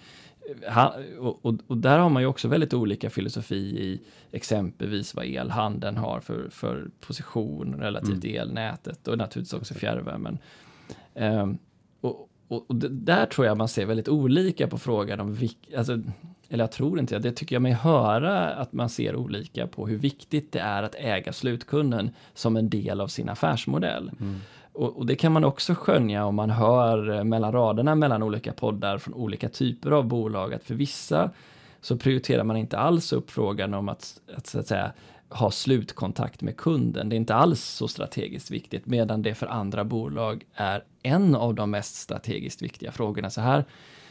[0.68, 4.00] han, och, och, och, där har man ju också väldigt olika filosofi i
[4.32, 8.40] exempelvis vad elhandeln har för, för position relativt mm.
[8.40, 10.38] elnätet och naturligtvis också fjärrvärmen.
[11.14, 11.58] Um,
[12.00, 12.28] och,
[12.70, 15.98] och, där tror jag man ser väldigt olika på frågan om vilk, alltså,
[16.48, 19.98] eller jag tror inte det, tycker jag mig höra att man ser olika på hur
[19.98, 24.10] viktigt det är att äga slutkunden som en del av sin affärsmodell.
[24.20, 24.40] Mm.
[24.72, 28.52] Och, och, det kan man också skönja om man hör eh, mellan raderna mellan olika
[28.52, 31.30] poddar från olika typer av bolag, att för vissa
[31.80, 34.92] så prioriterar man inte alls upp frågan om att, att, så att säga,
[35.28, 37.08] ha slutkontakt med kunden.
[37.08, 41.54] Det är inte alls så strategiskt viktigt, medan det för andra bolag är en av
[41.54, 43.30] de mest strategiskt viktiga frågorna.
[43.30, 43.64] Så här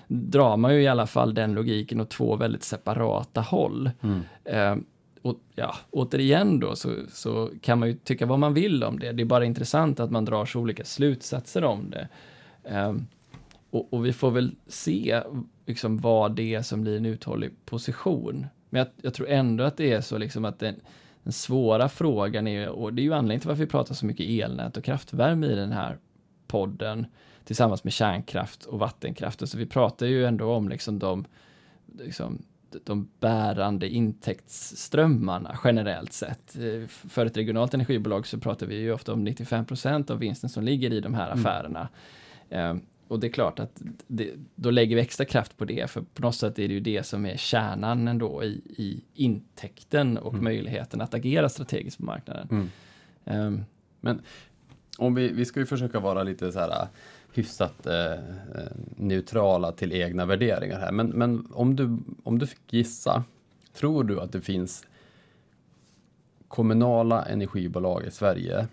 [0.08, 3.92] drar man ju i alla fall den logiken åt två väldigt separata håll.
[4.02, 4.86] Mm.
[5.22, 9.12] Och ja, återigen då så, så kan man ju tycka vad man vill om det.
[9.12, 12.08] Det är bara intressant att man drar så olika slutsatser om det.
[12.64, 13.08] Um,
[13.70, 15.22] och, och, vi får väl se
[15.66, 18.46] liksom vad det är som blir en uthållig position.
[18.70, 20.76] Men jag, jag tror ändå att det är så liksom att den,
[21.24, 24.30] den svåra frågan är, och det är ju anledningen till varför vi pratar så mycket
[24.30, 25.98] elnät och kraftvärme i den här
[26.48, 27.06] podden,
[27.46, 29.50] tillsammans med kärnkraft och vattenkraft.
[29.50, 31.26] Så vi pratar ju ändå om liksom de
[32.00, 32.42] liksom,
[32.84, 36.56] de bärande intäktsströmmarna generellt sett.
[36.56, 40.64] Eh, för ett regionalt energibolag så pratar vi ju ofta om 95% av vinsten som
[40.64, 41.40] ligger i de här mm.
[41.40, 41.90] affärerna.
[42.50, 42.82] Mm.
[43.08, 46.22] och det är klart att det, då lägger vi extra kraft på det, för på
[46.22, 50.44] något sätt är det ju det som är kärnan ändå i, i intäkten och mm.
[50.44, 52.70] möjligheten att agera strategiskt på marknaden.
[53.26, 53.66] Um,
[54.00, 54.22] Men
[54.98, 56.88] om vi, vi ska ju försöka vara lite så här
[57.34, 58.20] hyfsat eh,
[58.96, 60.92] neutrala till egna värderingar här.
[60.92, 63.24] Men, men om, du, om du fick gissa,
[63.74, 64.86] tror du att det finns
[66.48, 68.68] kommunala energibolag i Sverige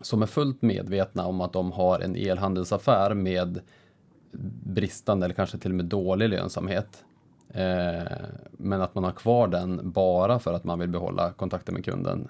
[0.00, 3.60] som är fullt medvetna om att de har en elhandelsaffär med
[4.62, 7.04] bristande eller kanske till och med dålig lönsamhet.
[7.48, 8.12] Eh,
[8.52, 12.28] men att man har kvar den bara för att man vill behålla kontakten med kunden.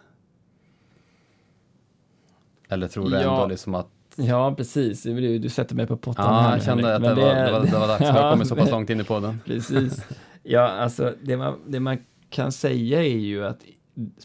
[2.68, 3.20] Eller tror du ja.
[3.20, 5.02] ändå liksom att Ja, precis.
[5.02, 7.52] Du, du sätter mig på pottan Ja, här, jag kände att det, det, var, det,
[7.52, 8.00] var, det var dags.
[8.00, 9.40] Jag har kommit så pass långt in i podden.
[9.44, 10.04] Precis.
[10.42, 11.98] Ja, alltså det man, det man
[12.30, 13.64] kan säga är ju att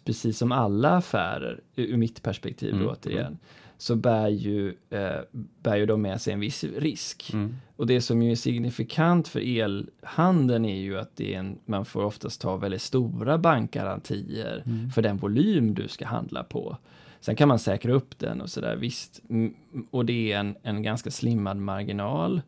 [0.06, 2.88] precis som alla affärer, ur mitt perspektiv mm.
[2.88, 3.38] återigen, mm.
[3.78, 7.34] så bär ju, eh, bär ju de med sig en viss risk.
[7.34, 7.56] Mm.
[7.76, 11.86] Och det som ju är signifikant för elhandeln är ju att det är en, man
[11.86, 14.90] får oftast ta väldigt stora bankgarantier mm.
[14.90, 16.78] för den volym du ska handla på.
[17.24, 19.22] Sen kan man säkra upp den och sådär, visst.
[19.92, 22.42] Och det är en, en ganska slimmad marginal.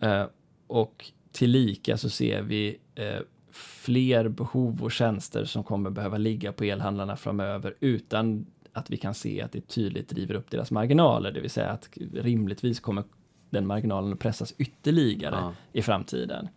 [0.00, 0.24] Eh,
[0.66, 6.64] och tillika så ser vi eh, fler behov och tjänster som kommer behöva ligga på
[6.64, 11.40] elhandlarna framöver utan att vi kan se att det tydligt driver upp deras marginaler, det
[11.40, 13.04] vill säga att rimligtvis kommer
[13.50, 15.52] den marginalen att pressas ytterligare ja.
[15.72, 16.48] i framtiden.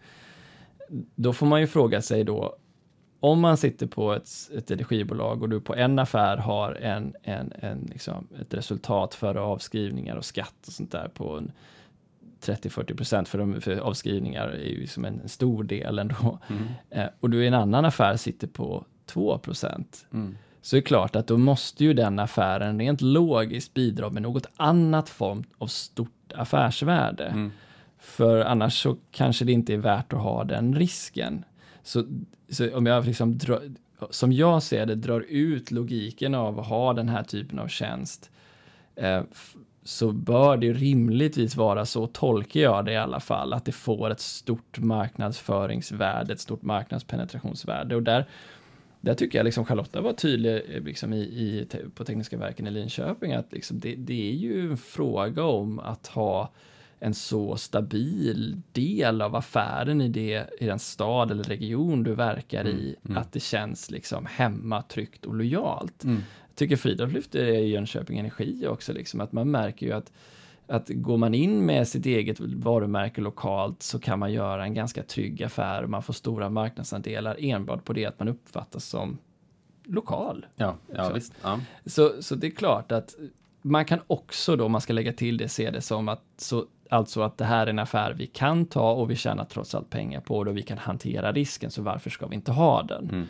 [1.16, 2.56] Då får man ju fråga sig då,
[3.20, 7.54] om man sitter på ett, ett energibolag och du på en affär har en, en,
[7.56, 11.42] en, liksom, ett resultat före avskrivningar och skatt och sånt där på
[12.42, 16.40] 30-40 procent för, för avskrivningar är ju som en stor del ändå.
[16.50, 16.64] Mm.
[16.90, 20.08] Eh, och du i en annan affär sitter på 2 procent.
[20.14, 20.38] Mm.
[20.62, 24.48] Så är det klart att då måste ju den affären rent logiskt bidra med något
[24.58, 27.26] annat form av stort affärsvärde.
[27.26, 27.52] Mm.
[28.00, 31.46] För annars så kanske det inte är värt att ha den risken.
[31.84, 32.04] Så,
[32.52, 33.60] så om jag liksom dra,
[34.10, 38.32] som jag ser det, drar ut logiken av att ha den här typen av tjänst
[38.96, 39.22] eh,
[39.84, 44.10] så bör det rimligtvis vara så, tolkar jag det i alla fall, att det får
[44.10, 47.96] ett stort marknadsföringsvärde, ett stort marknadspenetrationsvärde.
[47.96, 48.26] Och där,
[49.02, 52.72] där tycker jag liksom Charlotta var tydlig eh, liksom i, i, på Tekniska verken i
[52.72, 56.52] Linköping, att liksom det, det är ju en fråga om att ha
[57.00, 62.62] en så stabil del av affären i, det, i den stad eller region du verkar
[62.62, 63.18] mm, i, mm.
[63.18, 66.04] att det känns liksom hemma, tryggt och lojalt.
[66.04, 66.16] Mm.
[66.48, 70.12] Jag tycker Fridolf lyfter det i Jönköping Energi också, liksom, att man märker ju att
[70.70, 75.04] att går man in med sitt eget varumärke lokalt så kan man göra en ganska
[75.04, 79.18] trygg affär och man får stora marknadsandelar enbart på det att man uppfattas som
[79.84, 80.46] lokal.
[80.56, 81.34] Ja, ja visst.
[81.42, 81.60] Ja.
[81.86, 83.16] Så, så det är klart att
[83.62, 86.66] man kan också då, om man ska lägga till det, se det som att så
[86.90, 89.90] Alltså att det här är en affär vi kan ta och vi tjänar trots allt
[89.90, 93.10] pengar på det och vi kan hantera risken, så varför ska vi inte ha den?
[93.10, 93.28] Mm.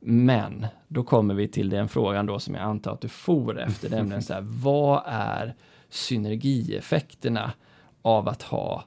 [0.00, 3.90] Men då kommer vi till den frågan då som jag antar att du for efter,
[3.90, 5.54] nämligen så här, vad är
[5.88, 7.52] synergieffekterna
[8.02, 8.84] av att ha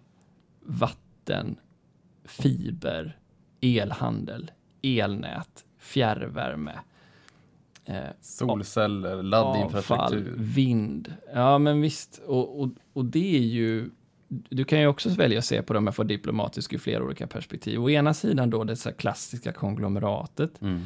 [0.61, 1.55] vatten,
[2.25, 3.17] fiber,
[3.61, 6.79] elhandel, elnät, fjärrvärme,
[7.85, 10.19] eh, Solceller, laddinfrastruktur.
[10.19, 11.13] Avfall, vind.
[11.33, 12.21] Ja, men visst.
[12.25, 13.89] Och, och, och det är ju
[14.29, 17.27] du kan ju också välja att se på dem, jag får diplomatiskt ur flera olika
[17.27, 17.83] perspektiv.
[17.83, 20.61] Å ena sidan då det klassiska konglomeratet.
[20.61, 20.81] Mm.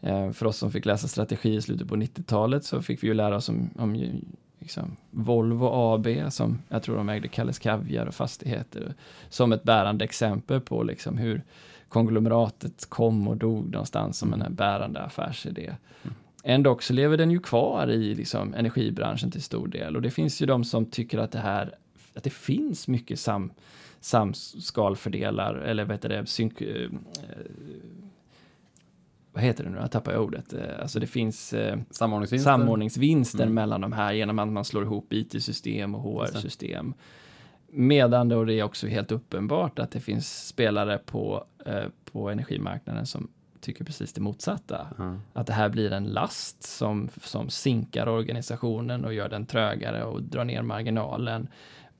[0.00, 3.14] Eh, för oss som fick läsa strategi i slutet på 90-talet så fick vi ju
[3.14, 4.22] lära oss om, om
[4.58, 8.94] liksom, Volvo AB, som jag tror de ägde Kalles Kaviar och fastigheter,
[9.28, 11.42] som ett bärande exempel på liksom hur
[11.88, 15.76] konglomeratet kom och dog någonstans som en bärande affärsidé.
[16.02, 16.14] Mm.
[16.44, 20.42] Ändå så lever den ju kvar i liksom, energibranschen till stor del och det finns
[20.42, 21.74] ju de som tycker att det här
[22.14, 23.52] att det finns mycket sam,
[24.00, 26.90] samskalfördelar, eller vad heter det, synk, eh,
[29.32, 30.52] vad heter det nu, jag tappar ordet.
[30.52, 33.54] Eh, alltså det finns eh, samordningsvinster, samordningsvinster mm.
[33.54, 36.94] mellan de här genom att man slår ihop IT-system och HR-system.
[37.76, 43.06] Medan då det är också helt uppenbart att det finns spelare på, eh, på energimarknaden
[43.06, 43.28] som
[43.60, 44.86] tycker precis det motsatta.
[44.98, 45.20] Mm.
[45.32, 50.22] Att det här blir en last som, som sinkar organisationen och gör den trögare och
[50.22, 51.48] drar ner marginalen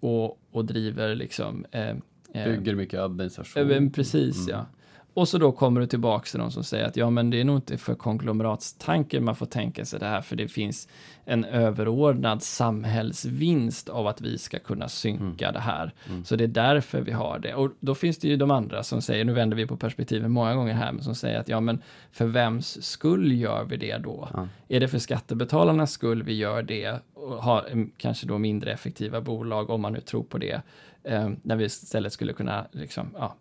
[0.01, 1.67] och, och driver liksom...
[1.71, 1.97] Eh, eh
[2.45, 3.71] Bygger mycket administration.
[3.71, 4.51] Eh, precis, mm.
[4.51, 4.67] ja.
[5.15, 7.45] Och så då kommer du tillbaka till de som säger att ja, men det är
[7.45, 10.89] nog inte för konglomeratanken man får tänka sig det här, för det finns
[11.25, 15.55] en överordnad samhällsvinst av att vi ska kunna synka mm.
[15.55, 15.93] det här.
[16.09, 16.25] Mm.
[16.25, 17.55] Så det är därför vi har det.
[17.55, 20.55] Och då finns det ju de andra som säger, nu vänder vi på perspektiven många
[20.55, 24.29] gånger här, men som säger att ja, men för vems skull gör vi det då?
[24.35, 24.49] Mm.
[24.69, 29.71] Är det för skattebetalarnas skull vi gör det och har kanske då mindre effektiva bolag,
[29.71, 30.63] om man nu tror på det,
[31.03, 33.35] eh, när vi istället skulle kunna liksom, ja,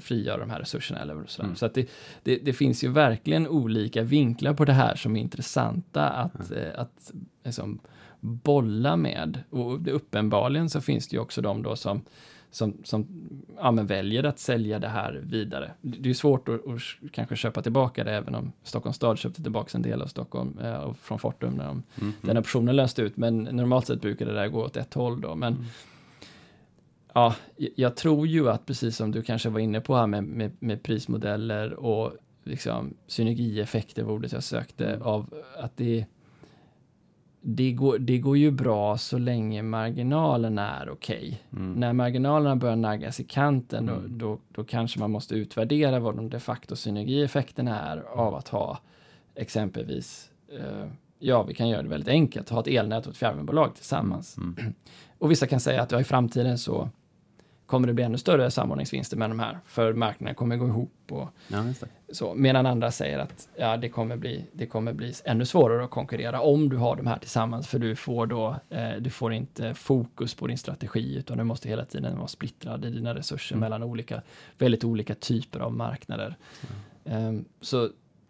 [0.00, 1.00] frigöra de här resurserna.
[1.00, 1.44] Eller sådär.
[1.44, 1.56] Mm.
[1.56, 1.90] Så att det,
[2.22, 6.62] det, det, finns ju verkligen olika vinklar på det här som är intressanta att, mm.
[6.62, 7.12] eh, att
[7.44, 7.80] liksom,
[8.20, 9.42] bolla med.
[9.50, 12.02] Och uppenbarligen så finns det ju också de då som,
[12.50, 13.06] som, som
[13.56, 15.70] ja, väljer att sälja det här vidare.
[15.80, 19.70] Det är svårt att, att, kanske köpa tillbaka det, även om Stockholms stad köpte tillbaka
[19.74, 22.12] en del av Stockholm eh, från Fortum när de, mm.
[22.20, 23.16] den optionen löste ut.
[23.16, 25.34] Men normalt sett brukar det där gå åt ett håll då.
[25.34, 25.64] Men, mm
[27.14, 30.56] ja, jag tror ju att precis som du kanske var inne på här med, med,
[30.58, 32.12] med prismodeller och
[32.44, 35.02] liksom synergieffekter var ordet jag sökte mm.
[35.02, 36.06] av att det
[37.42, 41.16] det går, det går ju bra så länge marginalen är okej.
[41.50, 41.62] Okay.
[41.62, 41.72] Mm.
[41.72, 44.18] När marginalerna börjar naggas i kanten, mm.
[44.18, 48.48] då, då, då, kanske man måste utvärdera vad de de facto synergieffekterna är av att
[48.48, 48.78] ha
[49.34, 53.74] exempelvis, eh, ja, vi kan göra det väldigt enkelt, ha ett elnät och ett fjärrvärmebolag
[53.74, 54.36] tillsammans.
[54.36, 54.74] Mm.
[55.18, 56.88] Och vissa kan säga att ja, i framtiden så
[57.70, 61.28] kommer det bli ännu större samordningsvinster med de här, för marknaden kommer gå ihop och
[61.48, 61.64] ja,
[62.12, 62.34] så.
[62.34, 66.40] Medan andra säger att ja, det kommer bli, det kommer bli ännu svårare att konkurrera
[66.40, 70.34] om du har de här tillsammans, för du får då, eh, du får inte fokus
[70.34, 73.60] på din strategi, utan du måste hela tiden vara splittrad i dina resurser mm.
[73.60, 74.22] mellan olika,
[74.58, 76.36] väldigt olika typer av marknader.
[77.04, 77.26] Mm.
[77.26, 77.88] Um, så,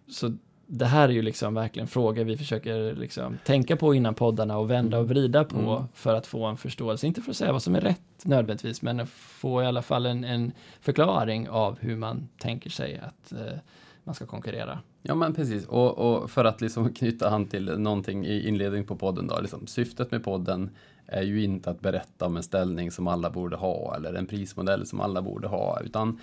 [0.08, 0.36] så
[0.72, 4.70] det här är ju liksom verkligen frågor vi försöker liksom tänka på innan poddarna och
[4.70, 5.82] vända och vrida på mm.
[5.94, 9.06] för att få en förståelse, inte för att säga vad som är rätt nödvändigtvis, men
[9.06, 13.58] få i alla fall en, en förklaring av hur man tänker sig att eh,
[14.04, 14.78] man ska konkurrera.
[15.02, 18.96] Ja men precis, och, och, för att liksom knyta an till någonting i inledningen på
[18.96, 20.70] podden då, liksom, syftet med podden
[21.06, 24.86] är ju inte att berätta om en ställning som alla borde ha eller en prismodell
[24.86, 26.20] som alla borde ha, utan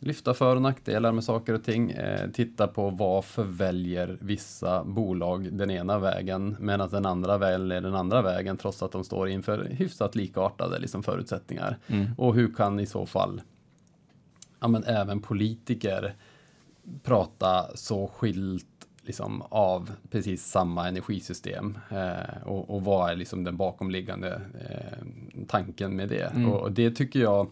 [0.00, 1.90] lyfta för och nackdelar med saker och ting.
[1.90, 7.94] Eh, titta på varför väljer vissa bolag den ena vägen medan den andra väljer den
[7.94, 11.78] andra vägen trots att de står inför hyfsat likartade liksom, förutsättningar.
[11.86, 12.06] Mm.
[12.18, 13.40] Och hur kan i så fall
[14.60, 16.14] ja, men även politiker
[17.02, 18.66] prata så skilt
[19.02, 21.78] liksom av precis samma energisystem.
[21.90, 24.40] Eh, och, och vad är liksom den bakomliggande
[24.70, 25.06] eh,
[25.46, 26.34] tanken med det?
[26.34, 26.50] Mm.
[26.50, 27.48] Och, och det tycker jag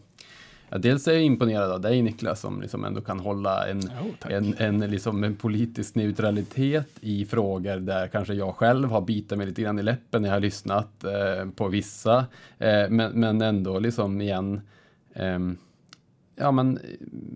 [0.68, 4.32] Ja, dels är jag imponerad av dig Niklas som liksom ändå kan hålla en, Oh,
[4.32, 9.46] en, en, liksom en politisk neutralitet i frågor där kanske jag själv har bitit mig
[9.46, 12.18] lite grann i läppen när jag har lyssnat eh, på vissa.
[12.58, 14.60] Eh, men, men ändå liksom igen
[15.14, 15.58] ehm,
[16.38, 16.78] Ja men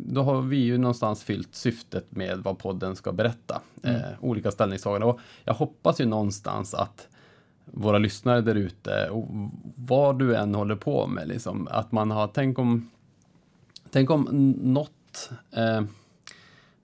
[0.06, 3.60] då har vi ju någonstans fyllt syftet med vad podden ska berätta.
[3.82, 3.96] Mm.
[3.96, 5.08] Eh, olika ställningstaganden.
[5.08, 7.08] Och jag hoppas ju någonstans att
[7.64, 9.10] våra lyssnare där ute,
[9.76, 12.90] vad du än håller på med, liksom, att man har, tänk om,
[13.90, 15.82] tänk om något, eh,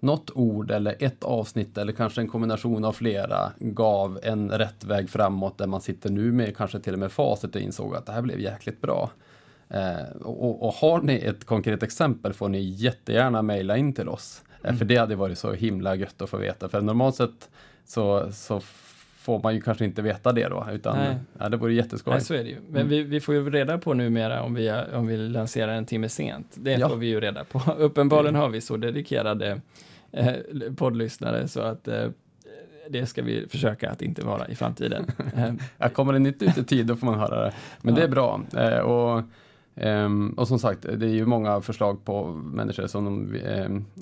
[0.01, 5.11] något ord eller ett avsnitt eller kanske en kombination av flera gav en rätt väg
[5.11, 8.13] framåt där man sitter nu med kanske till och med facit och insåg att det
[8.13, 9.11] här blev jäkligt bra.
[9.69, 14.43] Eh, och, och, har ni ett konkret exempel får ni jättegärna mejla in till oss.
[14.63, 14.79] Eh, Mm.
[14.79, 16.69] För det hade varit så himla gött att få veta.
[16.69, 17.51] För normalt sett
[17.85, 18.61] så, så
[19.27, 20.67] får man ju kanske inte veta det då.
[20.73, 21.17] Utan Nej.
[21.39, 22.13] ja, det vore jätteskoj.
[22.13, 22.57] Nej, så är det ju.
[22.69, 22.89] Men Mm.
[22.89, 26.47] vi, vi får ju reda på numera om vi, om vi lanserar en timme sent.
[26.55, 26.89] Det Ja.
[26.89, 27.63] får vi ju reda på.
[27.79, 29.61] Uppenbarligen har vi så dedikerade
[30.13, 30.33] eh,
[30.77, 32.05] poddlyssnare så att eh,
[32.91, 35.07] det ska vi försöka att inte vara i framtiden.
[35.37, 37.53] Eh, Ja, kommer den inte ut i tid då får man höra det.
[37.83, 38.01] Men Ja.
[38.01, 38.41] det är bra.
[38.57, 39.23] Eh, och,
[39.77, 43.35] ehm, och som sagt, det är ju många förslag på människor som de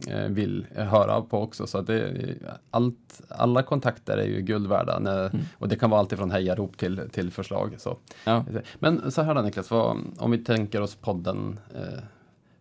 [0.08, 1.66] eh, vill höra på också.
[1.66, 2.34] Så att det,
[2.70, 4.98] allt, alla kontakter är ju guld värda.
[4.98, 5.46] När, Mm.
[5.58, 7.74] Och det kan vara alltifrån hejarop till, till förslag.
[7.78, 7.96] Så.
[8.24, 8.44] ja.
[8.78, 11.58] Men så här då Niklas, vad, om vi tänker oss podden.
[11.74, 12.02] Eh,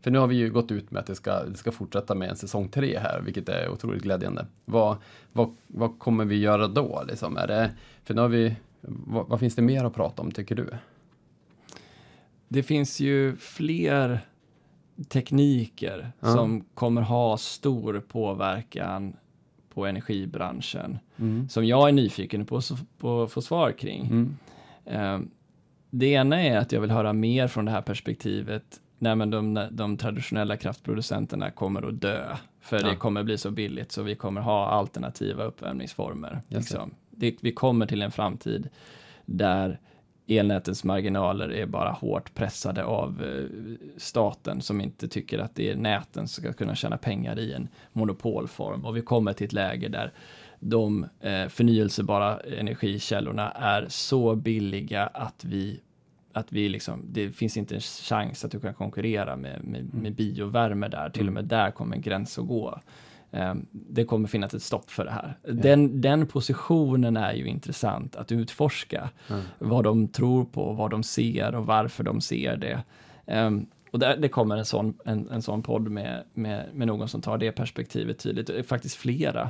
[0.02, 2.30] för nu har vi ju gått ut med att det ska, det ska fortsätta med
[2.30, 4.46] en säsong tre här, vilket är otroligt glädjande.
[4.66, 4.98] Vad,
[5.32, 7.04] vad, vad kommer vi göra då?
[7.08, 7.38] Liksom?
[7.38, 7.72] Är det,
[8.04, 10.70] för nu har vi, vad, vad finns det mer att prata om tycker du?
[12.54, 14.20] Det finns ju fler
[15.10, 16.34] tekniker Ja.
[16.34, 19.16] som kommer ha stor påverkan
[19.74, 21.00] på energibranschen
[21.50, 24.06] som jag är nyfiken på, att få svar kring.
[24.06, 24.38] Mm.
[24.86, 25.20] Eh,
[25.90, 28.82] Det ena är att jag vill höra mer från det här perspektivet.
[29.00, 32.36] Nej, men de, de traditionella kraftproducenterna kommer att dö.
[32.62, 32.90] För Ja.
[32.90, 36.42] det kommer bli så billigt så vi kommer ha alternativa uppvärmningsformer.
[36.48, 36.92] Liksom.
[37.10, 38.70] Det, vi kommer till en framtid
[39.26, 39.80] där
[40.28, 45.76] elnätens marginaler är bara hårt pressade av eh, staten som inte tycker att det är
[45.76, 48.86] näten som ska kunna tjäna pengar i en monopolform.
[48.86, 50.14] Och vi kommer till ett läge där
[50.60, 55.80] de eh, förnyelsebara energikällorna är så billiga att vi
[56.36, 60.16] att vi liksom, det finns inte en chans att du kan konkurrera med, med, med
[60.16, 62.80] biovärme där, till och med där kommer en gräns att gå.
[63.34, 65.38] Eh, det kommer finnas ett stopp för det här.
[65.42, 69.42] Den, den positionen är ju intressant att utforska, Mm.
[69.60, 72.84] vad de tror på, vad de ser och varför de ser det.
[73.46, 77.08] Um, och där, det kommer en sån, en, en sån podd med, med, med någon
[77.08, 79.50] som tar det perspektivet tydligt, faktiskt flera.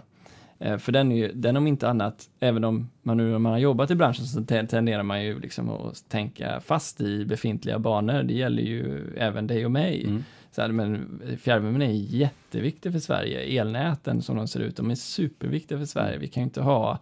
[0.59, 3.59] Eh, för den är ju, den om inte annat, även om man nu man har
[3.59, 8.23] jobbat i branschen så te- tenderar man ju liksom att tänka fast i befintliga banor.
[8.23, 10.03] Det gäller ju även dig och mig.
[10.05, 10.23] Mm.
[10.55, 13.61] Så här, men fjärrvärmen är jätteviktig för Sverige.
[13.61, 16.17] Elnäten som de ser ut, de är superviktiga för Sverige.
[16.17, 16.99] Vi kan ju inte ha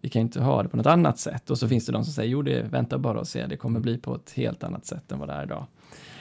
[0.00, 1.50] vi kan inte ha det på något annat sätt.
[1.50, 3.80] Och så finns det de som säger, jo, det vänta bara och se, det kommer
[3.80, 5.66] bli på ett helt annat sätt än vad det är idag.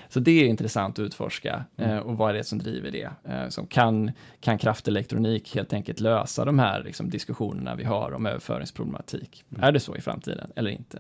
[0.10, 3.10] Så det är intressant att utforska eh, och vad är det som driver det?
[3.24, 8.26] Eh, som kan, kan kraftelektronik helt enkelt lösa de här liksom, diskussionerna vi har om
[8.26, 9.44] överföringsproblematik?
[9.60, 11.00] Är det så i framtiden eller inte?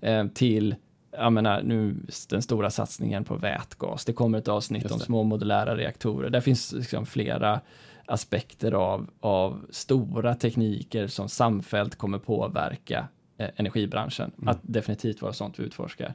[0.00, 0.74] Eh, till
[1.12, 1.96] jag menar, nu
[2.28, 4.04] den stora satsningen på vätgas.
[4.04, 6.30] Det kommer ett avsnitt om små modulära reaktorer.
[6.30, 7.60] Där finns liksom flera
[8.06, 13.08] aspekter av, av stora tekniker som samfällt kommer påverka
[13.38, 14.32] eh, energibranschen.
[14.38, 14.48] Mm.
[14.48, 16.14] Att definitivt vara sånt vi utforskar.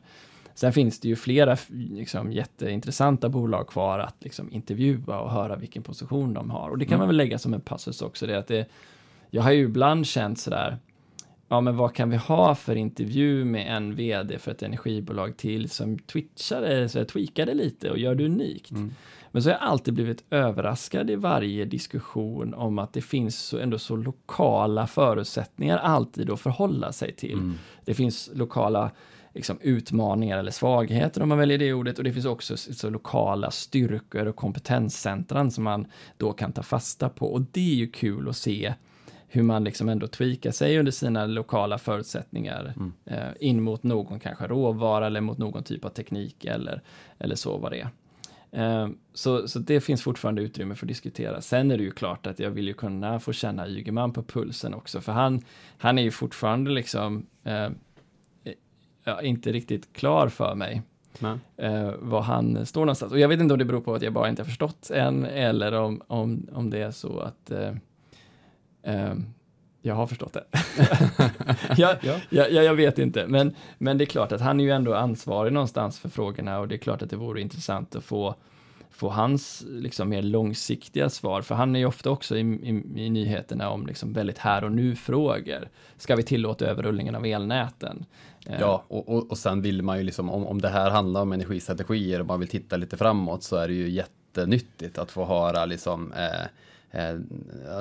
[0.54, 5.84] Sen finns det ju flera liksom, jätteintressanta bolag kvar att liksom, intervjua och höra vilken
[5.84, 6.70] position de har.
[6.70, 7.00] Och det kan Mm.
[7.00, 8.28] man väl lägga som en passus också.
[8.28, 8.66] Det att det,
[9.30, 10.78] jag har ju ibland känt sådär,
[11.48, 15.70] ja men vad kan vi ha för intervju med en vd för ett energibolag till
[15.70, 18.72] som twitchade, så jag tweakade lite och gör det unikt.
[18.72, 18.94] Mm.
[19.32, 23.60] Men så har jag alltid blivit överraskad i varje diskussion om att det finns så,
[23.60, 27.34] ändå så lokala förutsättningar alltid att förhålla sig till.
[27.34, 27.54] Mm.
[27.86, 28.92] Det finns lokala
[29.34, 32.90] liksom, utmaningar eller svagheter om man väljer det ordet och det finns också så, så
[32.90, 35.88] lokala styrkor och kompetenscentran som man
[36.18, 38.74] då kan ta fasta på och det är ju kul att se
[39.28, 42.94] hur man liksom ändå tweakar sig under sina lokala förutsättningar Mm.
[43.06, 46.82] eh, in mot någon kanske råvara eller mot någon typ av teknik eller,
[47.20, 47.90] eller så vad det är.
[48.52, 51.42] Eh, Så, så det finns fortfarande utrymme för att diskutera.
[51.42, 54.74] Sen är det ju klart att jag vill ju kunna få känna Ygeman på pulsen
[54.74, 55.42] också, för han,
[55.78, 57.70] han är ju fortfarande liksom eh,
[59.24, 60.82] inte riktigt klar för mig
[61.58, 63.12] eh, var han står någonstans.
[63.12, 65.26] Och jag vet inte om det beror på att jag bara inte har förstått än,
[65.26, 67.74] eller om, om, om det är så att eh,
[69.82, 70.44] Jag har förstått det.
[71.78, 72.20] jag, ja.
[72.30, 75.54] jag, jag, vet inte, men, men det är klart att han är ju ändå ansvarig
[75.54, 78.36] någonstans för frågorna och det är klart att det vore intressant att få,
[78.92, 83.10] få hans liksom, mer långsiktiga svar, för han är ju ofta också i, i, i
[83.10, 85.70] nyheterna om liksom, väldigt här och nu-frågor.
[85.98, 88.06] Ska vi tillåta överrullningen av elnäten?
[88.46, 88.60] Eh.
[88.60, 91.32] Ja, och, och, och sen vill man ju liksom, om, om det här handlar om
[91.32, 95.66] energistrategier och man vill titta lite framåt så är det ju jättenyttigt att få höra
[95.66, 96.48] liksom eh,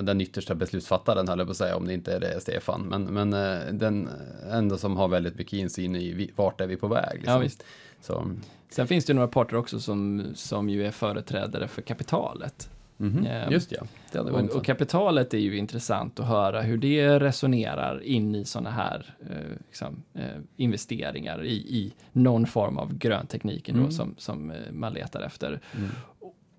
[0.03, 2.83] den yttersta beslutsfattaren, höll jag på att säga, om det inte är det Stefan.
[2.83, 4.09] Men, men eh, den
[4.51, 7.15] enda som har väldigt mycket insyn i vart är vi på väg.
[7.15, 7.33] Liksom.
[7.33, 7.65] Ja, visst.
[8.01, 8.31] Så.
[8.69, 12.71] Sen finns det några parter också som, som ju är företrädare för kapitalet.
[13.01, 13.53] Mm -hmm.
[13.53, 13.83] Just ja.
[14.13, 18.71] Det och, och, kapitalet är ju intressant att höra hur det resonerar in i sådana
[18.71, 20.25] här eh, liksom, eh,
[20.57, 23.91] investeringar i, i någon form av grön teknik mm.
[23.91, 25.61] som, som eh, man letar efter.
[25.77, 25.89] Mm.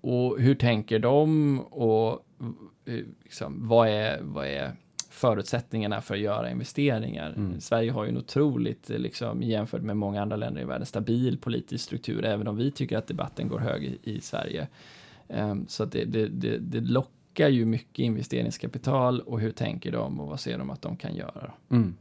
[0.01, 2.17] Och hur tänker de och eh,
[2.85, 4.71] liksom, vad, är, vad är
[5.09, 7.33] förutsättningarna för att göra investeringar?
[7.37, 7.61] Mm.
[7.61, 11.83] Sverige har ju en otroligt, liksom, jämfört med många andra länder i världen, stabil politisk
[11.83, 14.67] struktur, även om vi tycker att debatten går hög i, i Sverige.
[15.27, 20.27] Um, så det, det, det, det, lockar ju mycket investeringskapital och hur tänker de och
[20.27, 21.51] vad ser de att de kan göra?
[21.69, 21.95] Mm.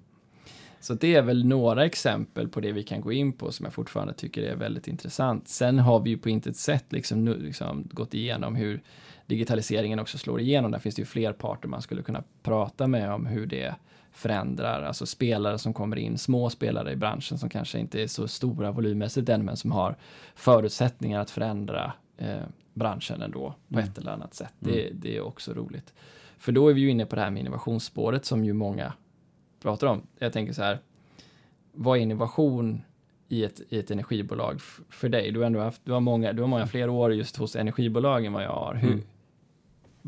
[0.81, 3.75] Så det är väl några exempel på det vi kan gå in på som jag
[3.75, 5.49] fortfarande tycker är väldigt intressant.
[5.49, 8.83] Sen har vi ju på intet sätt liksom, nu, liksom gått igenom hur
[9.27, 10.71] digitaliseringen också slår igenom.
[10.71, 13.75] Där finns det ju fler parter man skulle kunna prata med om hur det
[14.13, 18.29] förändrar, alltså spelare som kommer in, små spelare i branschen som kanske inte är så
[18.29, 19.97] stora volymmässigt än, men som har
[20.35, 22.43] förutsättningar att förändra eh,
[22.75, 23.91] branschen ändå på mm.
[23.91, 24.55] ett eller annat sätt.
[24.59, 25.01] Det, mm.
[25.01, 25.95] det är också roligt.
[26.39, 28.93] För då är vi ju inne på det här med innovationsspåret som ju många
[29.63, 30.07] pratar om.
[30.19, 30.79] Jag tänker så här,
[31.73, 32.83] vad är innovation
[33.29, 34.61] i ett, i ett energibolag
[34.91, 35.33] för dig?
[35.33, 38.33] Du har ändå haft, du har många, du har många fler år just hos energibolagen
[38.33, 38.75] vad jag har.
[38.75, 39.05] Hur, mm.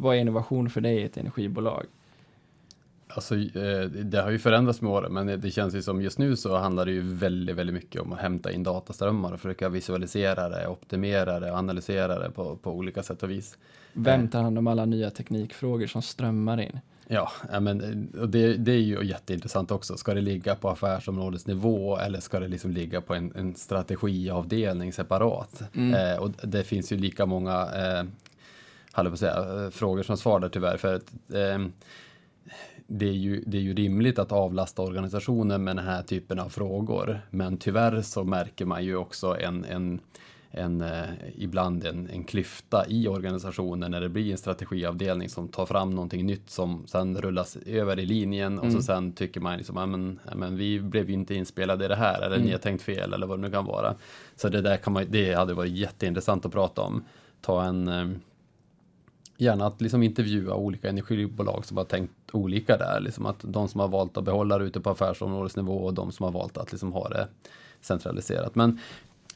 [0.01, 1.85] Vad är innovation för dig i ett energibolag?
[3.09, 6.37] Alltså, eh, det har ju förändrats med åren, men det känns ju som just nu
[6.37, 10.49] så handlar det ju väldigt, väldigt mycket om att hämta in dataströmmar och försöka visualisera
[10.49, 13.59] det, optimera det och analysera det på, på olika sätt och vis.
[13.93, 16.81] Vem tar hand om alla nya teknikfrågor som strömmar in?
[17.11, 17.31] Ja,
[17.61, 19.97] men det, det är ju jätteintressant också.
[19.97, 25.63] Ska det ligga på affärsområdesnivå eller ska det liksom ligga på en, en strategiavdelning separat?
[25.75, 25.95] Mm.
[25.95, 28.05] Eh, och det finns ju lika många, eh,
[29.05, 30.77] på säga, eh, frågor som svar där tyvärr.
[30.77, 31.67] För att, eh,
[32.87, 36.49] det är, ju, det är ju rimligt att avlasta organisationen med den här typen av
[36.49, 37.21] frågor.
[37.31, 40.01] Men tyvärr så märker man ju också en, en
[40.51, 41.05] en, eh,
[41.37, 46.27] ibland en, en klyfta i organisationen när det blir en strategiavdelning som tar fram någonting
[46.27, 48.59] nytt som sen rullas över i linjen mm.
[48.59, 48.83] och så mm.
[48.83, 52.47] sen tycker man liksom, men, vi blev ju inte inspelade i det här eller mm.
[52.47, 53.95] ni har tänkt fel eller vad det nu kan vara.
[54.37, 57.05] Så det där kan man, det hade varit jätteintressant att prata om.
[57.41, 58.09] Ta en eh,
[59.39, 63.01] gärna att liksom intervjua olika energibolag som har tänkt olika där.
[63.01, 66.25] Liksom att de som har valt att behålla det ute på affärsområdesnivå och de som
[66.25, 67.29] har valt att liksom ha det
[67.81, 68.55] centraliserat.
[68.55, 68.79] Men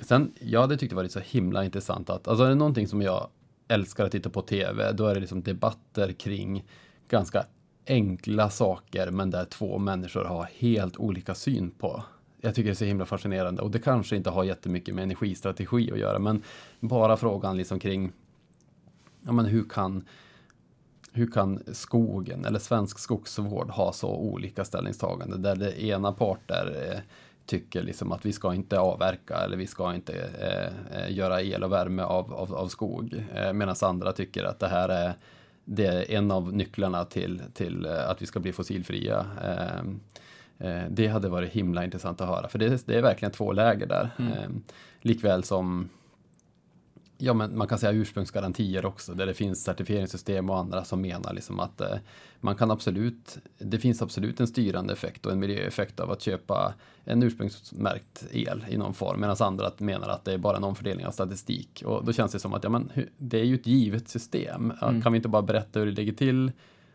[0.03, 3.03] Sen, jag hade tyckt det varit så himla intressant att, alltså är det någonting som
[3.03, 3.28] jag
[3.68, 6.64] älskar att titta på TV, då är det liksom debatter kring
[7.09, 7.44] ganska
[7.86, 12.05] enkla saker, men där två människor har helt olika syn på.
[12.40, 15.92] Jag tycker det är så himla fascinerande och det kanske inte har jättemycket med energistrategi
[15.92, 16.42] att göra, men
[16.80, 18.12] bara frågan liksom kring,
[19.23, 20.05] ja men hur kan
[21.12, 27.01] hur kan skogen eller svensk skogsvård ha så olika ställningstagande där det ena parter eh,
[27.47, 31.64] tycker liksom att vi ska inte avverka eller vi ska inte eh, eh, göra el
[31.64, 33.25] och värme av, av, av skog.
[33.35, 35.14] Eh, Medan andra tycker att det här är,
[35.64, 39.27] det är en av nycklarna till, till eh, att vi ska bli fossilfria.
[39.45, 43.53] Eh, eh, det hade varit himla intressant att höra, för det, det är verkligen två
[43.53, 44.11] läger där.
[44.18, 44.62] Mm.
[45.01, 45.89] likväl som
[47.23, 51.33] ja, men man kan säga ursprungsgarantier också, där det finns certifieringssystem och andra som menar
[51.33, 51.97] liksom att eh,
[52.41, 56.75] man kan absolut, det finns absolut en styrande effekt och en miljöeffekt av att köpa
[57.05, 61.07] en ursprungsmärkt el i någon form, medan andra menar att det är bara en omfördelning
[61.07, 61.83] av statistik.
[61.87, 64.73] Och då känns det som att ja, men, det är ju ett givet system.
[64.83, 65.03] Mm.
[65.03, 66.53] Kan vi inte bara berätta hur det ligger till?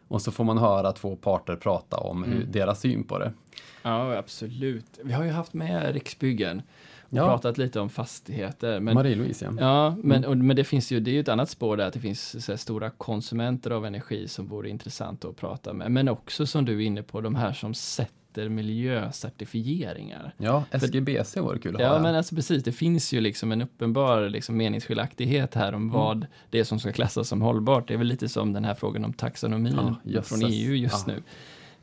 [0.08, 2.52] Och så får man höra två parter prata om hur, mm.
[2.52, 3.34] deras syn på det.
[3.82, 5.00] Ja, absolut.
[5.04, 6.62] Vi har ju haft med Riksbyggen
[7.10, 7.28] och ja.
[7.28, 8.80] pratat lite om fastigheter.
[8.80, 9.52] Men, Marie-Louise, ja.
[9.60, 10.30] Ja, men, mm.
[10.30, 12.46] och, men det finns ju, det är ju ett annat spår där, att det finns
[12.46, 15.92] så här, stora konsumenter av energi som vore intressant att prata med.
[15.92, 20.34] Men också som du är inne på, de här som sätter miljöcertifieringar.
[20.38, 21.96] Ja, SGBC vore kul att ja, ha.
[21.96, 25.94] Ja, men alltså precis, det finns ju liksom en uppenbar liksom, meningsskiljaktighet här om mm.
[25.94, 27.88] vad det är som ska klassas som hållbart.
[27.88, 31.24] Det är väl lite som den här frågan om taxonomin ja, från EU just nu.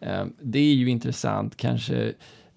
[0.02, 2.12] Uh, det är ju intressant kanske,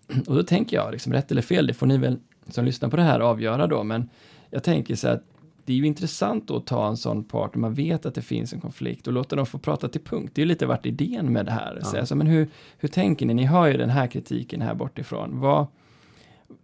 [0.28, 2.20] och då tänker jag, liksom, rätt eller fel, det får ni väl
[2.50, 4.10] som lyssnar på det här avgöra då, men
[4.50, 5.24] jag tänker så att
[5.66, 8.62] det är ju intressant att ta en sån part, man vet att det finns en
[8.62, 10.32] konflikt och låta dem få prata till punkt.
[10.36, 11.82] Det är ju lite vart idén med det här.
[11.94, 12.06] Ja.
[12.06, 13.34] Så, men hur, hur tänker ni?
[13.34, 15.40] Ni hör ju den här kritiken här bortifrån.
[15.40, 15.68] Vad,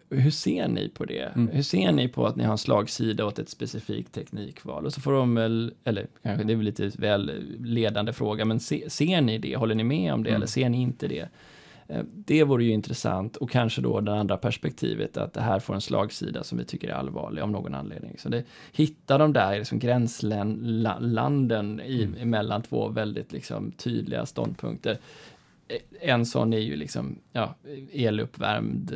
[0.09, 1.31] hur ser ni på det?
[1.35, 1.47] Mm.
[1.47, 4.85] Hur ser ni på att ni har en slagsida åt ett specifikt teknikval?
[4.85, 8.59] Och så får de väl, eller kanske det är väl lite väl ledande fråga, men
[8.59, 9.55] se, ser ni det?
[9.55, 10.35] Håller ni med om det mm.
[10.35, 11.27] eller ser ni inte det?
[11.87, 15.73] Eh, det vore ju intressant och kanske då det andra perspektivet att det här får
[15.73, 18.17] en slagsida som vi tycker är allvarlig av någon anledning.
[18.17, 22.29] Så det, hitta de där liksom gränslanden i, mm.
[22.29, 24.97] mellan två väldigt liksom tydliga ståndpunkter.
[25.67, 27.55] Eh, en sån är ju liksom ja,
[27.91, 28.91] eluppvärmd,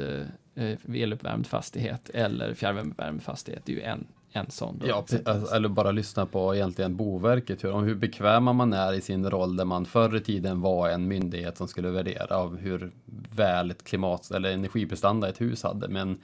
[0.55, 3.61] eh, eluppvärmd fastighet eller fjärrvärmevärmd fastighet.
[3.65, 4.77] Det är ju en, en sån.
[4.79, 8.93] Då, ja, alltså, eller bara lyssna på egentligen Boverket, hur, om hur bekväma man är
[8.93, 12.57] i sin roll där man förr i tiden var en myndighet som skulle värdera av
[12.57, 12.91] hur
[13.35, 15.87] väl ett klimat eller energiprestanda ett hus hade.
[15.87, 16.17] Men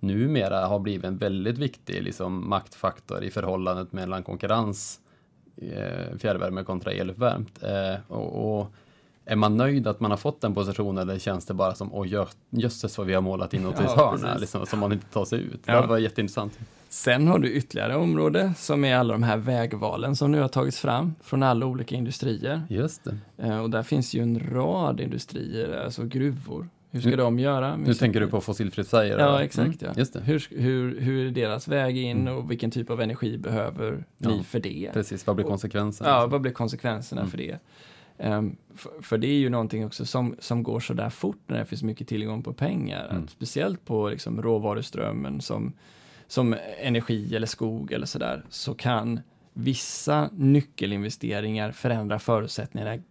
[0.00, 5.00] numera har blivit en väldigt viktig liksom, maktfaktor i förhållandet mellan konkurrens
[5.56, 7.62] eh, fjärrvärme kontra eluppvärmt.
[7.62, 8.74] Eh, och, och
[9.26, 12.26] är man nöjd att man har fått den positionen eller känns det bara som oj
[12.50, 15.40] jösses vad vi har målat in åt ett hörn liksom, som man inte tar sig
[15.40, 15.60] ut?
[15.64, 15.80] Ja.
[15.80, 16.58] Det var jätteintressant.
[16.88, 20.80] Sen har du ytterligare område som är alla de här vägvalen som nu har tagits
[20.80, 22.62] fram från alla olika industrier.
[22.68, 23.16] Just det.
[23.38, 26.68] Eh, och där finns ju en rad industrier, alltså gruvor.
[26.90, 27.20] Hur ska mm.
[27.20, 27.76] de göra?
[27.76, 29.82] Nu tänker du på fossilfritt säger Ja, exakt.
[29.82, 29.92] Mm.
[29.94, 30.00] Ja.
[30.00, 30.20] Just det.
[30.20, 32.34] Hur, hur, hur är deras väg in mm.
[32.34, 34.28] och vilken typ av energi behöver ja.
[34.28, 34.90] ni för det?
[34.92, 36.10] Precis, vad blir konsekvenserna?
[36.10, 37.30] Ja, vad blir konsekvenserna mm.
[37.30, 37.58] för det?
[38.18, 41.58] Um, för, för, det är ju någonting också som, som går så där fort när
[41.58, 43.08] det finns mycket tillgång på pengar.
[43.10, 43.28] Mm.
[43.28, 45.72] Speciellt på liksom, råvaruströmmen som
[46.26, 49.20] som energi eller skog eller sådär, så kan
[49.52, 53.02] vissa nyckelinvesteringar förändra förutsättningarna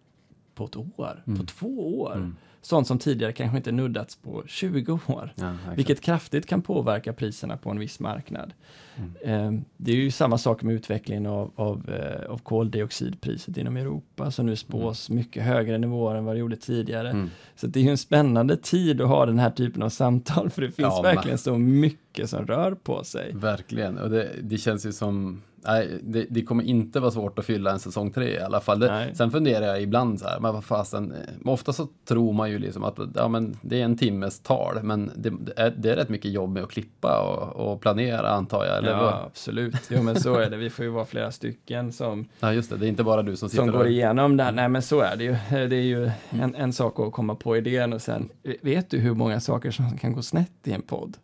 [0.54, 1.38] på ett år, mm.
[1.38, 2.14] på två år.
[2.16, 2.36] Mm.
[2.64, 7.56] Sånt som tidigare kanske inte nuddats på 20 år, ja, vilket kraftigt kan påverka priserna
[7.56, 8.52] på en viss marknad.
[8.96, 9.56] Mm.
[9.56, 14.30] Eh, det är ju samma sak med utvecklingen av, av, eh, av koldioxidpriset inom Europa,
[14.30, 15.16] som nu spås mm.
[15.16, 17.10] mycket högre nivåer än vad det gjorde tidigare.
[17.10, 17.30] Mm.
[17.56, 20.62] Så det är ju en spännande tid att ha den här typen av samtal, för
[20.62, 21.38] det finns ja, verkligen men...
[21.38, 23.32] så mycket som rör på sig.
[23.34, 27.44] Verkligen, och det, det känns ju som nej, det, det, kommer inte vara svårt att
[27.44, 28.78] fylla en säsong tre i alla fall.
[28.78, 32.50] Det, sen funderar jag ibland så här, men vad fasen, eh, ofta så tror man
[32.50, 35.90] ju liksom att ja, men det är en timmes tal, men det, det, är, det
[35.90, 38.78] är rätt mycket jobb med att klippa och, och planera antar jag.
[38.78, 39.14] Eller ja, vad?
[39.14, 39.76] absolut.
[39.88, 40.56] Jo, men så är det.
[40.56, 42.28] Vi får ju vara flera stycken som...
[42.40, 42.76] Ja, just det.
[42.76, 44.50] Det är inte bara du som sitter Som går igenom det.
[44.50, 45.36] Nej, men så är det ju.
[45.68, 48.28] Det är ju en, en sak att komma på idén och sen,
[48.62, 51.16] vet du hur många saker som kan gå snett i en podd?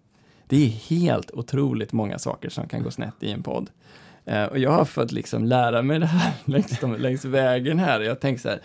[0.47, 3.70] Det är helt otroligt många saker som kan gå snett i en podd.
[4.31, 8.01] Uh, och jag har fått liksom lära mig det här längs, längs vägen här.
[8.01, 8.61] Jag tänker så här,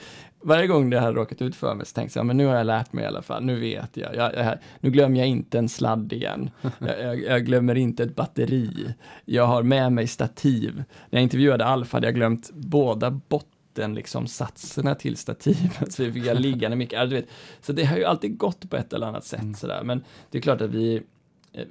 [0.46, 2.66] varje gång det har råkat ut för mig så tänker jag, men nu har jag
[2.66, 4.16] lärt mig i alla fall, nu vet jag.
[4.16, 6.50] jag, jag nu glömmer jag inte en sladd igen.
[6.80, 8.94] Jag, jag, jag, glömmer inte ett batteri.
[9.26, 10.76] Jag har med mig stativ.
[11.10, 16.12] När jag intervjuade Alf hade jag glömt båda botten liksom satserna till stativet, så vi
[16.12, 17.10] fick liggande mycket.
[17.10, 17.28] du vet.
[17.62, 19.56] Så det har ju alltid gått på ett eller annat sätt mm.
[19.56, 19.84] sådär.
[19.84, 21.02] Men det är klart att vi Eh,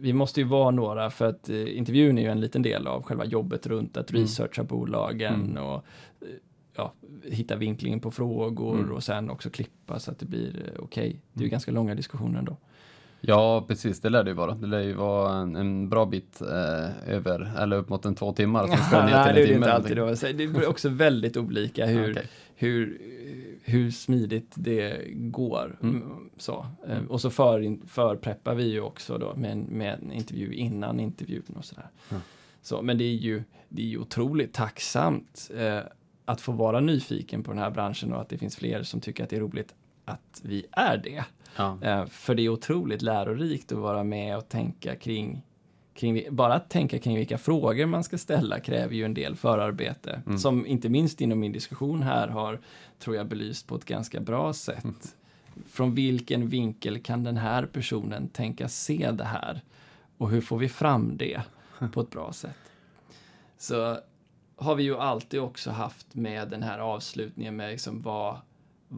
[0.00, 3.02] vi måste ju vara några för att eh, intervjun är ju en liten del av
[3.02, 4.22] själva jobbet runt att mm.
[4.22, 5.64] researcha bolagen mm.
[5.64, 5.84] och
[6.20, 6.28] eh,
[6.76, 6.92] ja,
[7.24, 8.92] hitta vinklingen på frågor mm.
[8.92, 10.82] och sen också klippa så att det blir okej.
[10.82, 11.08] Okay.
[11.08, 11.50] Det är ju mm.
[11.50, 12.56] ganska långa diskussioner ändå.
[13.26, 14.00] Ja, precis.
[14.00, 14.54] Det lär det ju vara.
[14.54, 18.32] Det lär ju vara en, en bra bit eh, över, eller upp mot en två
[18.32, 18.66] timmar.
[18.66, 20.06] Som ska ner till Nej, det är inte alltid då.
[20.06, 22.24] Det är också väldigt olika hur, okay.
[22.54, 22.98] hur,
[23.66, 25.78] hur smidigt det går.
[25.82, 25.96] Mm.
[25.96, 26.66] mm så.
[26.86, 27.10] Mm.
[27.10, 31.54] Och så för, förpreppar vi ju också då med en, med en intervju innan intervjun
[31.56, 31.88] och sådär.
[32.10, 32.22] Mm.
[32.62, 35.80] Så, men det är ju, det är ju otroligt tacksamt eh,
[36.24, 39.24] att få vara nyfiken på den här branschen och att det finns fler som tycker
[39.24, 41.24] att det är roligt att vi är det.
[41.56, 41.78] Ja.
[41.82, 45.42] Eh, för det är otroligt lärorikt att vara med och tänka kring
[45.94, 50.22] kring, bara att tänka kring vilka frågor man ska ställa kräver ju en del förarbete.
[50.26, 50.38] Mm.
[50.38, 52.60] Som inte minst inom min diskussion här har,
[52.98, 54.84] tror jag, belyst på ett ganska bra sätt.
[54.84, 54.96] Mm.
[55.66, 59.60] Från vilken vinkel kan den här personen tänka se det här?
[60.18, 61.42] Och hur får vi fram det
[61.92, 62.56] på ett bra sätt?
[63.58, 63.98] Så
[64.56, 68.36] har vi ju alltid också haft med den här avslutningen med liksom vad,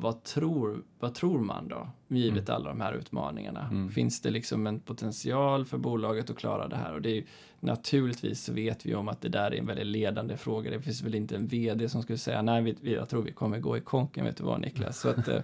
[0.00, 2.56] vad, tror, vad tror man då, givet mm.
[2.56, 3.68] alla de här utmaningarna?
[3.70, 3.90] Mm.
[3.90, 6.94] Finns det liksom en potential för bolaget att klara det här?
[6.94, 7.24] Och det är
[7.60, 10.70] naturligtvis så vet vi om att det där är en väldigt ledande fråga.
[10.70, 13.58] Det finns väl inte en VD som skulle säga nej, vi, jag tror vi kommer
[13.58, 15.00] gå i konken, vet du vad Niklas?
[15.00, 15.40] Så att, eh,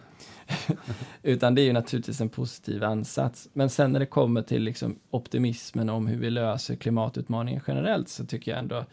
[1.22, 3.48] utan det är ju naturligtvis en positiv ansats.
[3.52, 8.26] Men sen när det kommer till liksom optimismen om hur vi löser klimatutmaningen generellt så
[8.26, 8.84] tycker jag ändå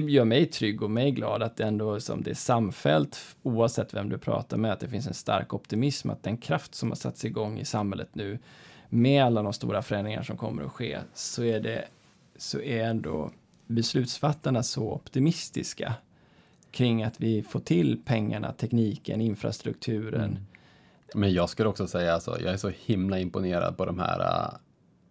[0.00, 3.94] det gör mig trygg och mig glad att det ändå som det är samfällt, oavsett
[3.94, 6.96] vem du pratar med, att det finns en stark optimism, att den kraft som har
[6.96, 8.38] satts igång i samhället nu,
[8.88, 11.84] med alla de stora förändringar som kommer att ske, så är det,
[12.36, 13.30] så är ändå
[13.66, 15.94] beslutsfattarna så optimistiska
[16.70, 20.30] kring att vi får till pengarna, tekniken, infrastrukturen.
[20.30, 20.46] Mm.
[21.14, 24.58] Men jag skulle också säga, alltså, jag är så himla imponerad på de här uh,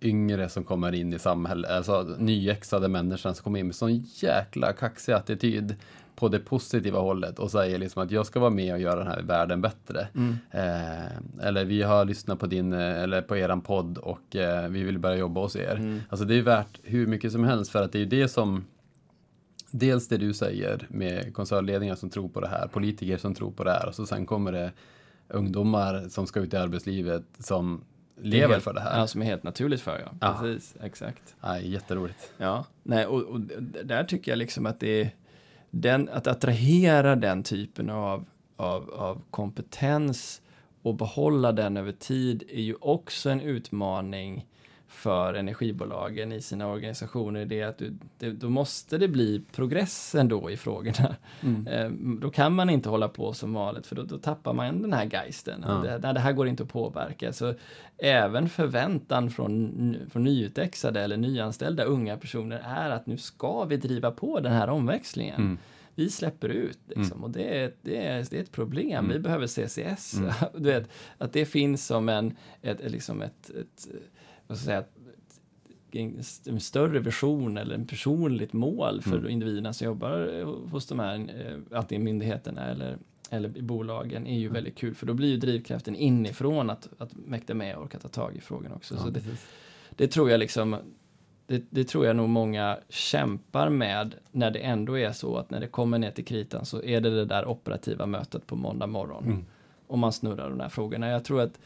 [0.03, 4.73] yngre som kommer in i samhället, alltså nyexade människor som kommer in med sån jäkla
[4.73, 5.75] kaxig attityd
[6.15, 9.07] på det positiva hållet och säger liksom att jag ska vara med och göra den
[9.07, 10.07] här världen bättre.
[10.15, 10.37] Mm.
[10.51, 14.83] Eh, eller vi har lyssnat på din, eh, eller på eran podd och eh, vi
[14.83, 15.75] vill börja jobba hos er.
[15.75, 16.01] Mm.
[16.09, 18.65] Alltså det är värt hur mycket som helst för att det är det som
[19.75, 23.63] Dels det du säger med koncernledningar som tror på det här, politiker som tror på
[23.63, 24.71] det här och så sen kommer det
[25.27, 27.81] ungdomar som ska ut i arbetslivet som
[28.21, 28.99] lever helt, för det här.
[28.99, 30.11] Ja, som är helt naturligt för, ja.
[30.21, 30.37] ja.
[30.41, 31.35] Precis, exakt.
[31.41, 32.33] Ja, jätteroligt.
[32.37, 33.39] Ja, nej, och, och
[33.83, 35.09] där tycker jag liksom att det är
[35.69, 40.41] den, att attrahera den typen av, av, av kompetens
[40.81, 44.45] och behålla den över tid är ju också en utmaning
[44.93, 47.45] för energibolagen i sina organisationer.
[47.45, 51.15] Det är att du, det, då måste det bli progress ändå i frågorna.
[51.41, 51.67] Mm.
[51.73, 51.89] Eh,
[52.21, 55.05] då kan man inte hålla på som vanligt för då, då tappar man den här
[55.05, 55.65] geisten.
[55.67, 55.73] Ja.
[55.73, 57.33] Det, det, här går inte att påverka.
[57.33, 57.53] Så
[57.97, 64.11] även förväntan från, från nyutexade eller nyanställda unga personer är att nu ska vi driva
[64.11, 65.41] på den här omväxlingen.
[65.41, 65.57] Mm
[65.95, 66.79] vi släpper ut.
[66.87, 67.17] Liksom.
[67.17, 67.23] Mm.
[67.23, 69.05] Och det är, det, är, det är ett problem.
[69.05, 69.11] Mm.
[69.11, 70.13] Vi behöver CCS.
[70.13, 70.33] Mm.
[70.57, 73.87] du vet, att det finns som en, ett, liksom ett, ett
[74.47, 74.83] vad ska säga,
[76.45, 79.29] en större vision eller en personligt mål för mm.
[79.29, 82.97] individerna som jobbar hos de här, eh, antingen myndigheterna eller,
[83.29, 84.53] eller i bolagen, är ju mm.
[84.53, 84.95] väldigt kul.
[84.95, 88.41] För då blir ju drivkraften inifrån att, att mäkta med och orka ta tag i
[88.41, 88.95] frågan också.
[88.95, 89.21] Ja, så det,
[89.89, 90.77] det, tror jag liksom,
[91.47, 95.59] det, det, tror jag nog många kämpar med när det ändå är så att när
[95.59, 99.23] det kommer ner till kritan så är det det där operativa mötet på måndag morgon.
[99.23, 99.45] Mm.
[99.87, 101.09] Och man snurrar de där frågorna.
[101.09, 101.59] Jag tror att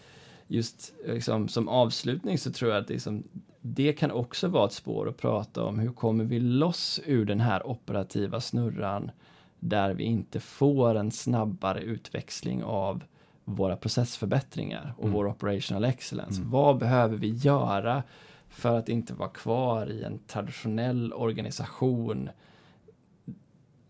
[0.48, 3.24] just liksom, som avslutning så tror jag att liksom,
[3.62, 7.40] det kan också vara ett spår att prata om hur kommer vi loss ur den
[7.40, 9.12] här operativa snurran
[9.60, 13.04] där vi inte får en snabbare utväxling av
[13.46, 15.14] våra processförbättringar och mm.
[15.14, 16.40] vår operational excellence.
[16.40, 16.52] Mm.
[16.52, 18.04] Vad behöver vi göra
[18.50, 22.30] för att inte vara kvar i en traditionell organisation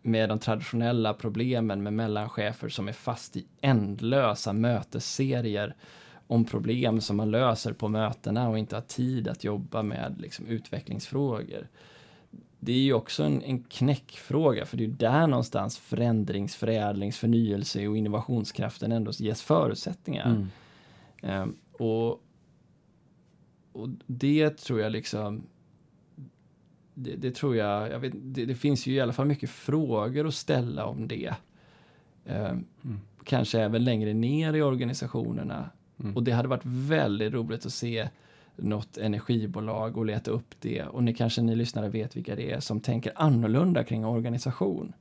[0.01, 5.75] med de traditionella problemen med mellanchefer som är fast i ändlösa mötesserier
[6.27, 10.45] om problem som man löser på mötena och inte har tid att jobba med liksom,
[10.45, 11.67] utvecklingsfrågor.
[12.59, 17.87] Det är ju också en, en knäckfråga, för det är där någonstans förändrings, förädlings, förnyelse
[17.87, 20.47] och innovationskraften ändå ges förutsättningar.
[21.23, 21.41] Mm.
[21.41, 22.23] Um, och,
[23.71, 25.43] och det tror jag liksom
[26.93, 30.27] det, det tror jag, jag vet, det, det, finns ju i alla fall mycket frågor
[30.27, 31.35] att ställa om det.
[32.25, 32.99] Um, mm.
[33.23, 35.69] Kanske även längre ner i organisationerna.
[35.99, 36.15] Mm.
[36.15, 38.09] Och det hade varit väldigt roligt att se
[38.55, 40.83] något energibolag och leta upp det.
[40.83, 44.93] Och ni kanske ni lyssnare vet vilka det är som tänker annorlunda kring organisation.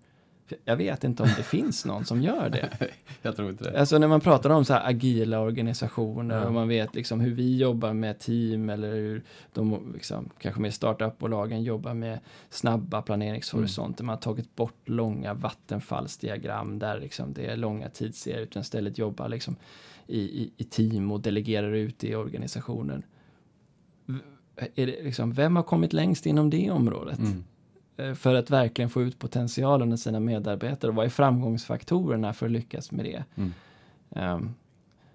[0.65, 2.71] Jag vet inte om det finns någon som gör det.
[3.23, 3.81] jag tror inte det.
[3.81, 6.47] Alltså när man pratar om så här agila organisationer ja.
[6.47, 9.23] och man vet liksom hur vi jobbar med team eller hur
[9.53, 12.19] de liksom, kanske med startupbolagen jobbar med
[12.51, 14.03] snabba planeringshorisonter.
[14.03, 14.07] Mm.
[14.07, 19.29] Man har tagit bort långa vattenfallsdiagram där liksom det är långa tidsserier utan istället jobbar
[19.29, 19.57] liksom
[20.07, 23.03] i, i, i team och delegerar ut det i organisationen.
[24.57, 27.19] Är det liksom, vem har kommit längst inom det området?
[27.19, 27.45] Mm.
[27.97, 30.91] Eh, för att verkligen få ut potentialen i sina medarbetare.
[30.91, 33.25] Vad är framgångsfaktorerna för att lyckas med det?
[33.35, 33.53] Mm.
[34.09, 34.55] Um,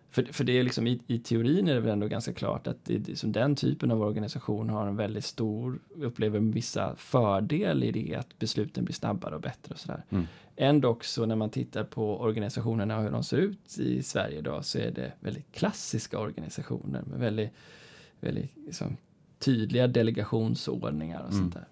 [0.09, 2.85] för, för det är liksom i, i, teorin är det väl ändå ganska klart att
[2.85, 7.91] det, det, som den typen av organisation har en väldigt stor, upplever vissa fördel i
[7.91, 10.03] det att besluten blir snabbare och bättre och sådär.
[10.09, 10.27] Mm.
[10.55, 14.65] Ändå så när man tittar på organisationerna och hur de ser ut i Sverige idag
[14.65, 17.51] så är det väldigt klassiska organisationer med väldigt,
[18.19, 18.97] väldigt liksom,
[19.39, 21.39] tydliga delegationsordningar och mm.
[21.39, 21.67] sånt där.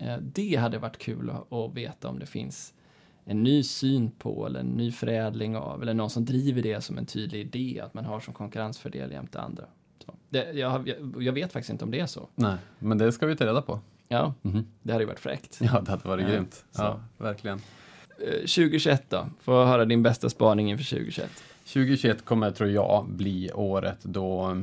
[0.00, 2.74] Eh, det hade varit kul att, veta om det finns
[3.24, 6.98] en ny syn på eller en ny förädling av eller någon som driver det som
[6.98, 9.64] en tydlig idé att man har som konkurrensfördel jämte andra.
[10.28, 12.28] Det, jag, jag, vet faktiskt inte om det är så.
[12.34, 13.80] Nej, men det ska vi ta reda på.
[14.08, 14.64] Ja, mm -hmm.
[14.82, 15.58] det hade ju varit fräckt.
[15.60, 16.64] Ja, det hade varit ja, grymt.
[16.76, 17.60] Ja, verkligen.
[18.18, 19.26] 2021 eh, då?
[19.40, 21.30] Få höra din bästa spaning inför 2021.
[21.64, 24.56] 2021 kommer, tror jag, bli året då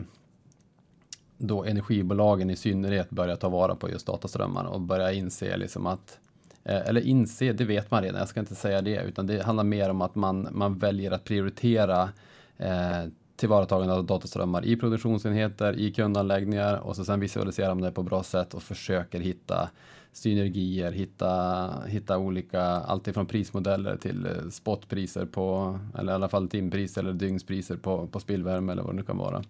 [1.41, 6.19] då energibolagen i synnerhet börjar ta vara på just dataströmmar och börjar inse liksom att
[6.63, 9.63] eh, eller inse, det vet man redan, jag ska inte säga det, utan det handlar
[9.63, 12.09] mer om att man, man väljer att prioritera
[12.57, 18.03] eh, tillvaratagande av dataströmmar i produktionsenheter, i kundanläggningar och så sen visualiserar man det på
[18.03, 19.69] bra sätt och försöker hitta
[20.13, 26.97] synergier, hitta, hitta olika, alltifrån prismodeller till eh, spotpriser på, eller i alla fall timpris
[26.97, 29.43] eller dygnspriser på, på spillvärme eller vad det nu kan vara.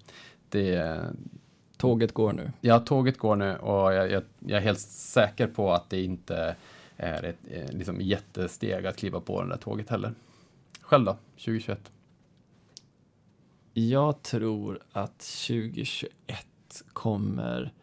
[0.50, 1.00] Det,
[1.82, 2.52] Tåget går nu.
[2.62, 6.56] Ja, tåget går nu och jag, jag, jag är helt säker på att det inte
[6.98, 10.14] är ett eh, liksom, jättesteg att kliva på det där tåget heller.
[10.82, 11.92] Själv då, 2021?
[13.74, 16.12] Jag tror att 2021
[16.94, 17.74] kommer...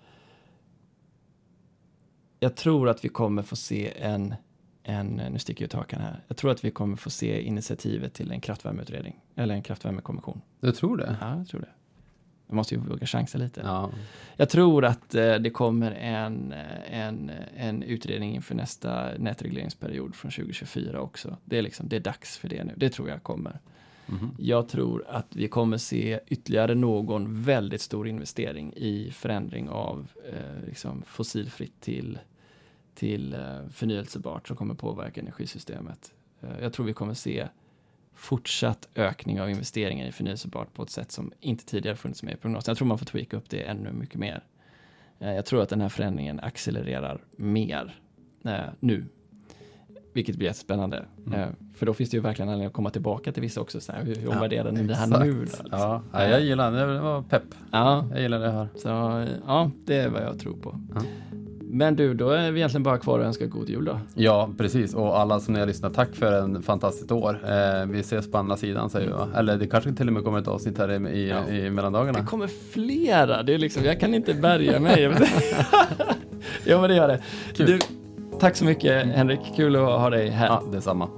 [2.41, 4.35] Jag tror att vi kommer få se en,
[4.83, 6.25] en nu sticker jag ut hakan här.
[6.29, 10.41] Jag tror att vi kommer få se initiativet till en kraftvärmeutredning, eller en kraftvärmekommission.
[10.61, 11.17] Du tror det?
[11.21, 11.78] Ja, jag tror det.
[12.49, 13.61] Jag måste ju våga chansa lite.
[13.65, 13.91] Ja.
[14.37, 16.55] Jag tror att eh, det kommer en,
[16.91, 21.37] en, en utredning inför nästa nätregleringsperiod från 2024 också.
[21.45, 22.73] Det är, liksom, det är dags för det nu.
[22.77, 23.61] Det tror jag kommer.
[24.07, 24.31] Mhm.
[24.39, 30.67] Jag tror att vi kommer se ytterligare någon väldigt stor investering i förändring av eh,
[30.67, 32.19] liksom fossilfritt till,
[32.95, 36.13] till eh, förnyelsebart som kommer påverka energisystemet.
[36.41, 37.49] Eh, jag tror vi kommer se
[38.19, 42.37] fortsatt ökning av investeringar i förnyelsebart på ett sätt som inte tidigare funnits med i
[42.37, 42.71] prognosen.
[42.73, 44.45] Jag tror man får tweaka upp det ännu mycket mer.
[45.19, 48.01] Eh, jag tror att den här förändringen accelererar mer
[48.45, 49.05] eh, nu
[50.13, 51.05] vilket blir jättespännande.
[51.27, 51.41] Mm.
[51.41, 53.81] Eh, för då finns det ju verkligen anledning att komma tillbaka till vissa också.
[53.81, 54.41] Så här, hur hur Ja,
[54.71, 55.35] ni det här nu?
[55.35, 55.67] Då, liksom?
[55.71, 56.95] Ja, ja, jag gillar det.
[56.95, 57.43] Det var pepp.
[57.73, 58.69] ja, Jag gillar det hör.
[58.77, 58.89] så
[59.47, 60.81] ja, det är vad jag tror på.
[60.95, 61.01] Ja.
[61.71, 64.01] Men du, då är vi egentligen bara kvar och önskar god jul då.
[64.15, 64.95] Ja, precis.
[64.95, 67.41] Och alla som ni har lyssnat, tack för en fantastiskt år.
[67.45, 69.29] Eh, vi ses på andra sidan säger vi va?
[69.37, 71.49] Eller det kanske till och med kommer ett avsnitt här i, i, Ja.
[71.49, 72.19] i mellandagarna.
[72.19, 73.43] Det kommer flera.
[73.43, 75.03] Det är liksom, jag kan inte bärga mig.
[76.65, 77.23] ja, men det gör det.
[77.57, 77.79] Du,
[78.41, 79.41] tack så mycket Henrik.
[79.57, 80.47] Kul att ha dig här.
[80.47, 81.09] Ja, detsamma.